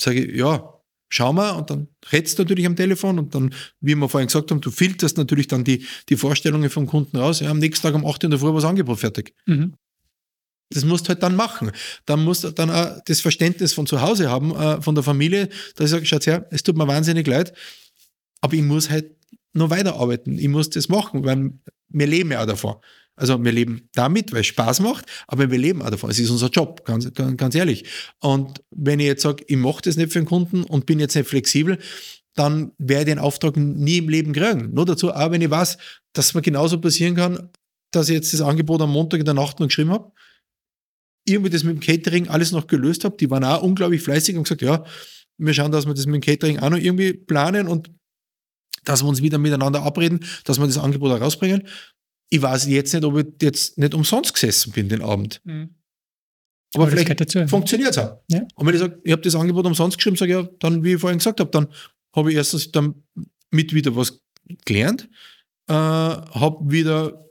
[0.00, 0.72] Sage ich, ja,
[1.10, 4.50] schau mal und dann redst du natürlich am Telefon und dann, wie wir vorhin gesagt
[4.50, 7.40] haben, du filterst natürlich dann die, die Vorstellungen vom Kunden raus.
[7.40, 9.34] Ja, am nächsten Tag um 8 Uhr in der Früh war das Angebot fertig.
[9.44, 9.74] Mhm.
[10.70, 11.72] Das musst du halt dann machen.
[12.06, 15.50] Dann musst du dann auch das Verständnis von zu Hause haben, äh, von der Familie,
[15.76, 17.52] dass ich sage, schaut her, es tut mir wahnsinnig leid,
[18.40, 19.14] aber ich muss halt
[19.52, 20.38] noch weiterarbeiten.
[20.38, 21.52] Ich muss das machen, weil
[21.88, 22.76] wir leben ja auch davon.
[23.18, 26.10] Also wir leben damit, weil es Spaß macht, aber wir leben auch davon.
[26.10, 27.84] Es ist unser Job, ganz, ganz ehrlich.
[28.20, 31.14] Und wenn ich jetzt sage, ich mache das nicht für den Kunden und bin jetzt
[31.14, 31.78] nicht flexibel,
[32.34, 34.72] dann werde ich den Auftrag nie im Leben kriegen.
[34.72, 35.76] Nur dazu, auch wenn ich weiß,
[36.12, 37.50] dass es mir genauso passieren kann,
[37.90, 40.12] dass ich jetzt das Angebot am Montag in der Nacht noch geschrieben habe,
[41.26, 43.16] irgendwie das mit dem Catering alles noch gelöst habe.
[43.16, 44.84] Die waren auch unglaublich fleißig und gesagt, ja,
[45.38, 47.90] wir schauen, dass wir das mit dem Catering auch noch irgendwie planen und
[48.84, 51.66] dass wir uns wieder miteinander abreden, dass wir das Angebot auch rausbringen
[52.30, 55.40] ich weiß jetzt nicht, ob ich jetzt nicht umsonst gesessen bin den Abend.
[55.44, 55.74] Mhm.
[56.74, 58.20] Aber, Aber vielleicht funktioniert es auch.
[58.30, 58.46] Ja.
[58.54, 60.94] Und wenn ich sage, ich habe das Angebot umsonst geschrieben, sage ich ja, dann, wie
[60.94, 61.68] ich vorhin gesagt habe, dann
[62.14, 62.94] habe ich erstens dann
[63.50, 64.20] mit wieder was
[64.66, 65.08] gelernt,
[65.68, 67.24] äh, habe wieder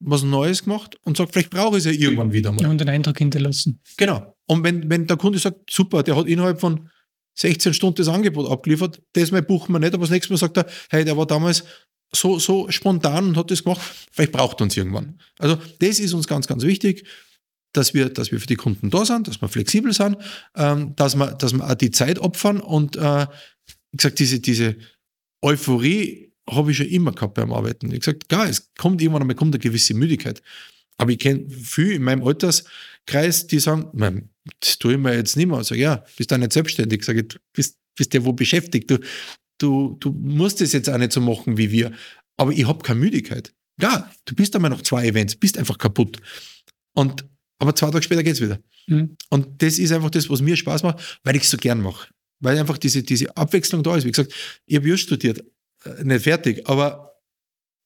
[0.00, 2.62] was Neues gemacht und sage, vielleicht brauche ich es ja irgendwann wieder mal.
[2.62, 3.80] Ja, und den Eindruck hinterlassen.
[3.98, 4.34] Genau.
[4.46, 6.88] Und wenn, wenn der Kunde sagt, super, der hat innerhalb von
[7.34, 10.56] 16 Stunden das Angebot abgeliefert, das mal buchen wir nicht, aber das nächste Mal sagt
[10.56, 11.64] er, hey, der war damals
[12.14, 15.18] so, so spontan und hat das gemacht, vielleicht braucht er uns irgendwann.
[15.38, 17.06] Also das ist uns ganz, ganz wichtig,
[17.72, 20.16] dass wir, dass wir für die Kunden da sind, dass wir flexibel sind,
[20.56, 23.26] ähm, dass, wir, dass wir auch die Zeit opfern und äh,
[23.92, 24.76] wie gesagt, diese, diese
[25.42, 27.90] Euphorie habe ich schon immer gehabt beim Arbeiten.
[27.92, 30.42] Ich gesagt, klar, es kommt irgendwann einmal kommt eine gewisse Müdigkeit.
[30.98, 35.46] Aber ich kenne viele in meinem Alterskreis, die sagen, das tue ich mir jetzt nicht
[35.46, 35.60] mehr.
[35.60, 37.00] Ich sage, ja, bist du nicht selbstständig?
[37.00, 38.90] Ich sage, bist, bist der wo beschäftigt?
[38.90, 38.98] Du,
[39.62, 41.92] du, du musst es jetzt auch nicht so machen wie wir,
[42.36, 43.52] aber ich habe keine Müdigkeit.
[43.80, 46.18] Ja, du bist einmal noch zwei Events, bist einfach kaputt.
[46.94, 47.24] Und,
[47.58, 48.58] aber zwei Tage später geht es wieder.
[48.86, 49.16] Mhm.
[49.30, 52.08] Und das ist einfach das, was mir Spaß macht, weil ich es so gern mache.
[52.40, 54.04] Weil einfach diese, diese Abwechslung da ist.
[54.04, 54.32] Wie gesagt,
[54.66, 55.44] ich habe just studiert,
[55.84, 57.11] äh, nicht fertig, aber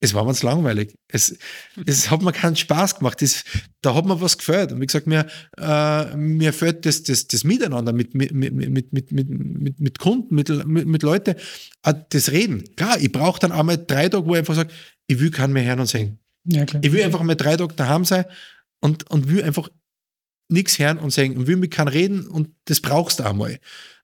[0.01, 0.95] es war zu langweilig.
[1.09, 1.39] Es,
[1.87, 3.23] es hat mir keinen Spaß gemacht.
[3.23, 3.45] Das,
[3.81, 4.73] da hat mir was gefällt.
[4.73, 5.27] Und wie gesagt, mir,
[5.59, 10.35] äh, mir fällt das, das, das Miteinander mit, mit, mit, mit, mit, mit, mit Kunden,
[10.35, 11.37] mit, mit, mit Leuten,
[11.83, 12.65] äh, das Reden.
[12.77, 14.71] Klar, ich brauche dann einmal drei Tage, wo ich einfach sage,
[15.07, 16.19] ich will keinen mehr hören und sehen.
[16.45, 16.65] Ja.
[16.83, 18.27] Ich will einfach mal drei Tage daheim sein
[18.81, 19.71] und, und will einfach
[20.49, 23.59] nichts hören und sehen und will mit keinem reden und das brauchst du einmal,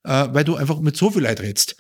[0.04, 1.76] äh, weil du einfach mit so viel Leid redst.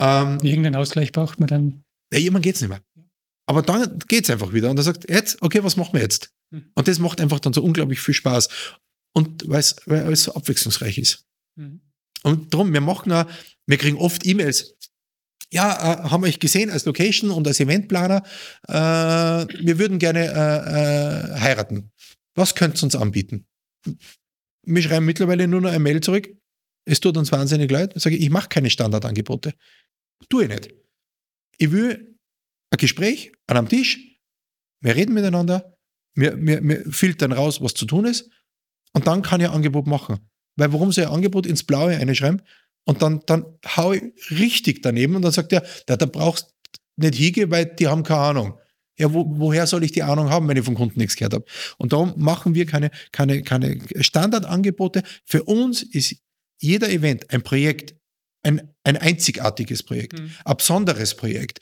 [0.00, 1.84] Ähm, Irgendeinen Ausgleich braucht man dann.
[2.12, 2.80] Ja, geht es nicht mehr.
[3.52, 6.32] Aber dann geht es einfach wieder und er sagt, jetzt, okay, was machen wir jetzt?
[6.50, 6.70] Mhm.
[6.74, 8.48] Und das macht einfach dann so unglaublich viel Spaß.
[9.14, 11.26] Und weil es so abwechslungsreich ist.
[11.56, 11.82] Mhm.
[12.22, 13.26] Und darum, wir machen auch,
[13.66, 14.74] wir kriegen oft E-Mails.
[15.52, 18.22] Ja, äh, haben wir euch gesehen als Location und als Eventplaner.
[18.68, 21.92] Äh, wir würden gerne äh, äh heiraten.
[22.34, 23.46] Was könnt ihr uns anbieten?
[24.64, 26.26] Wir schreiben mittlerweile nur noch eine Mail zurück.
[26.86, 27.92] Es tut uns wahnsinnig leid.
[27.96, 29.52] Ich sage, ich mache keine Standardangebote.
[30.30, 30.74] Tue ich nicht.
[31.58, 32.11] Ich will
[32.72, 34.00] ein Gespräch an einem Tisch,
[34.80, 35.76] wir reden miteinander,
[36.14, 38.30] wir, wir, wir filtern raus, was zu tun ist
[38.92, 40.18] und dann kann ich ein Angebot machen.
[40.56, 42.42] Weil warum soll ich ein Angebot ins Blaue einschreiben
[42.84, 43.44] und dann, dann
[43.76, 46.54] hau ich richtig daneben und dann sagt er, da, da brauchst
[46.96, 48.58] nicht hingehen, weil die haben keine Ahnung.
[48.98, 51.44] Ja, wo, woher soll ich die Ahnung haben, wenn ich vom Kunden nichts gehört habe?
[51.78, 55.02] Und darum machen wir keine, keine, keine Standardangebote.
[55.24, 56.16] Für uns ist
[56.60, 57.94] jeder Event ein Projekt,
[58.42, 60.30] ein, ein einzigartiges Projekt, mhm.
[60.44, 61.60] ein besonderes Projekt.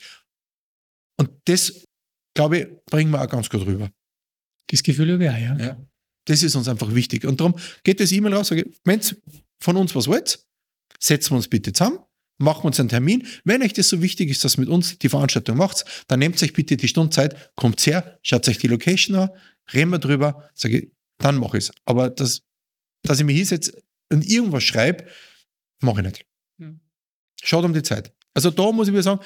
[1.17, 1.85] Und das,
[2.35, 3.91] glaube ich, bringen wir auch ganz gut rüber.
[4.67, 5.57] Das Gefühl habe ich auch, ja.
[5.57, 5.87] ja.
[6.25, 7.25] Das ist uns einfach wichtig.
[7.25, 9.17] Und darum geht das E-Mail raus, sage, wenn ihr
[9.59, 10.45] von uns was wollt,
[10.99, 11.99] setzen wir uns bitte zusammen,
[12.37, 13.27] machen wir uns einen Termin.
[13.43, 16.53] Wenn euch das so wichtig ist, dass mit uns die Veranstaltung macht, dann nehmt euch
[16.53, 19.29] bitte die Stundzeit, kommt her, schaut euch die Location an,
[19.73, 21.71] reden wir drüber, sage ich, dann mache ich es.
[21.85, 22.43] Aber das,
[23.03, 23.75] dass ich mir hier jetzt
[24.11, 25.05] und irgendwas schreibe,
[25.81, 26.25] mache ich nicht.
[27.43, 28.13] Schaut um die Zeit.
[28.33, 29.21] Also da muss ich wieder sagen,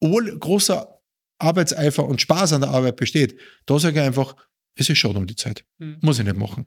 [0.00, 0.97] obwohl großer
[1.38, 4.34] Arbeitseifer und Spaß an der Arbeit besteht, da sage ich einfach,
[4.74, 5.64] es ist schon um die Zeit.
[5.78, 5.98] Mhm.
[6.00, 6.66] Muss ich nicht machen.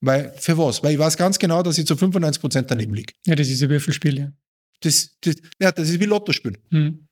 [0.00, 0.82] Weil, für was?
[0.82, 3.14] Weil ich weiß ganz genau, dass ich zu 95 Prozent daneben liege.
[3.26, 4.32] Ja, das ist ein Würfelspiel, ja.
[4.80, 6.58] Das, das, ja, das ist wie Lotto spielen.
[6.70, 7.08] Mhm.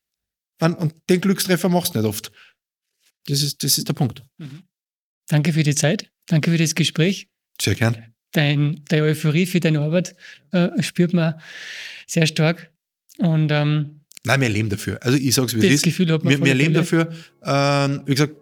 [0.60, 2.30] Und, und, den Glückstreffer machst du nicht oft.
[3.26, 4.22] Das ist, das ist der Punkt.
[4.38, 4.64] Mhm.
[5.28, 6.10] Danke für die Zeit.
[6.26, 7.28] Danke für das Gespräch.
[7.60, 8.14] Sehr gern.
[8.32, 10.14] Dein, deine Euphorie für deine Arbeit
[10.52, 11.40] äh, spürt man
[12.06, 12.70] sehr stark.
[13.18, 14.98] Und ähm, Nein, wir leben dafür.
[15.02, 15.84] Also ich sage es, wie das es ist.
[15.84, 17.10] Gefühl hat man wir, wir leben dafür.
[17.44, 18.34] Ähm, wie gesagt,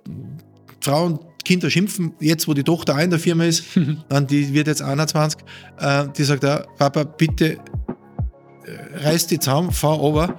[0.80, 3.64] Frauen, Kinder schimpfen, jetzt wo die Tochter auch in der Firma ist,
[4.08, 5.40] dann die wird jetzt 21,
[5.80, 7.58] äh, die sagt, ja, Papa, bitte
[8.94, 10.38] reiß die zusammen, fahr runter.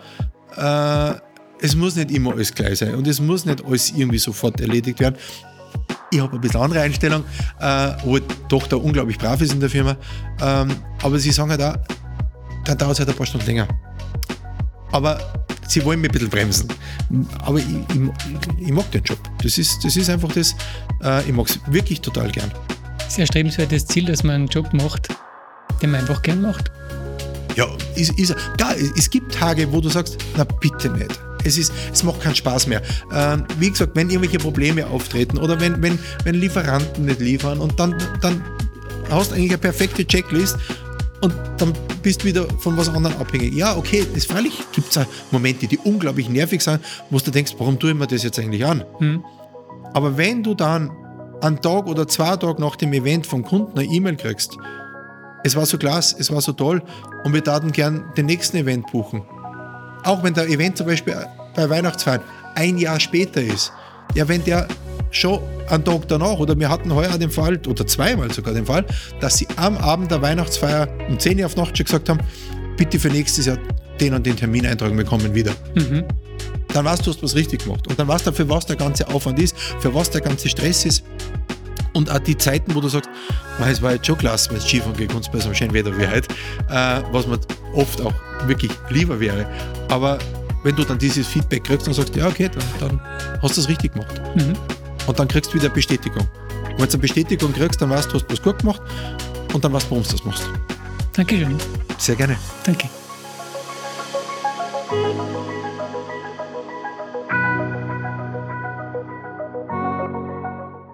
[0.56, 4.60] Äh, es muss nicht immer alles gleich sein und es muss nicht alles irgendwie sofort
[4.60, 5.16] erledigt werden.
[6.12, 7.24] Ich habe ein bisschen andere Einstellung,
[7.60, 8.20] äh, wo
[8.50, 9.98] doch da unglaublich brav ist in der Firma.
[10.42, 11.78] Ähm, aber sie sagen halt auch,
[12.66, 13.68] dann dauert es halt ein paar Stunden länger.
[14.94, 15.20] Aber
[15.68, 16.68] sie wollen mich ein bisschen bremsen.
[17.40, 19.18] Aber ich, ich, ich mag den Job.
[19.42, 20.56] Das ist, das ist einfach das,
[21.04, 22.52] äh, ich mag es wirklich total gern.
[23.10, 25.10] Sehr strebenswertes Ziel, dass man einen Job macht,
[25.82, 26.72] den man einfach gern macht.
[27.56, 31.20] Ja, ist, ist, klar, es gibt Tage, wo du sagst, na bitte nicht.
[31.44, 32.82] Es, ist, es macht keinen Spaß mehr.
[33.12, 37.80] Ähm, wie gesagt, wenn irgendwelche Probleme auftreten oder wenn, wenn, wenn Lieferanten nicht liefern und
[37.80, 38.42] dann, dann
[39.10, 40.58] hast du eigentlich eine perfekte Checklist
[41.22, 41.74] und dann
[42.04, 43.54] bist wieder von was anderem abhängig.
[43.56, 46.80] Ja, okay, es freilich gibt es Momente, die unglaublich nervig sind,
[47.10, 48.84] wo du denkst, warum tue ich mir das jetzt eigentlich an?
[49.00, 49.24] Hm.
[49.94, 50.92] Aber wenn du dann
[51.42, 54.58] einen Tag oder zwei Tage nach dem Event vom Kunden eine E-Mail kriegst,
[55.44, 56.82] es war so klasse, es war so toll
[57.24, 59.24] und wir taten gern den nächsten Event buchen.
[60.04, 61.16] Auch wenn der Event zum Beispiel
[61.56, 62.22] bei Weihnachtsfeiern
[62.56, 63.72] ein Jahr später ist.
[64.16, 64.68] Ja, wenn der
[65.16, 65.40] schon
[65.70, 68.86] einen Tag danach, oder wir hatten heuer den Fall, oder zweimal sogar den Fall,
[69.20, 72.20] dass sie am Abend der Weihnachtsfeier um 10 Uhr auf Nacht schon gesagt haben,
[72.78, 73.58] bitte für nächstes Jahr
[74.00, 75.52] den und den Termin eintragen, wir kommen wieder.
[75.76, 76.04] Mhm.
[76.74, 77.88] Dann weißt du, du hast was richtig gemacht.
[77.88, 80.86] Und dann weißt du, für was der ganze Aufwand ist, für was der ganze Stress
[80.86, 81.04] ist.
[81.94, 83.10] Und auch die Zeiten, wo du sagst,
[83.70, 85.96] es war jetzt schon klasse, wenn es Skifahren geht uns bei so einem schönen Wetter
[85.96, 86.28] wie heute,
[86.70, 87.40] äh, was mir
[87.76, 88.14] oft auch
[88.48, 89.46] wirklich lieber wäre.
[89.90, 90.18] Aber
[90.64, 92.50] wenn du dann dieses Feedback kriegst und sagst, ja, okay,
[92.80, 93.02] dann, dann
[93.42, 94.20] hast du es richtig gemacht.
[94.36, 94.54] Mhm.
[95.08, 96.22] Und dann kriegst du wieder Bestätigung.
[96.22, 98.82] Und wenn du eine Bestätigung kriegst, dann weißt du, du hast was gut gemacht
[99.54, 100.50] und dann weißt du, warum du das machst.
[101.14, 101.58] Dankeschön.
[101.98, 102.38] Sehr gerne.
[102.64, 102.90] Danke.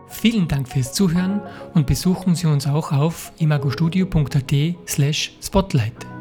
[0.10, 1.39] Vielen Dank fürs Zuhören
[1.74, 6.18] und besuchen Sie uns auch auf imagostudio.at slash spotlight.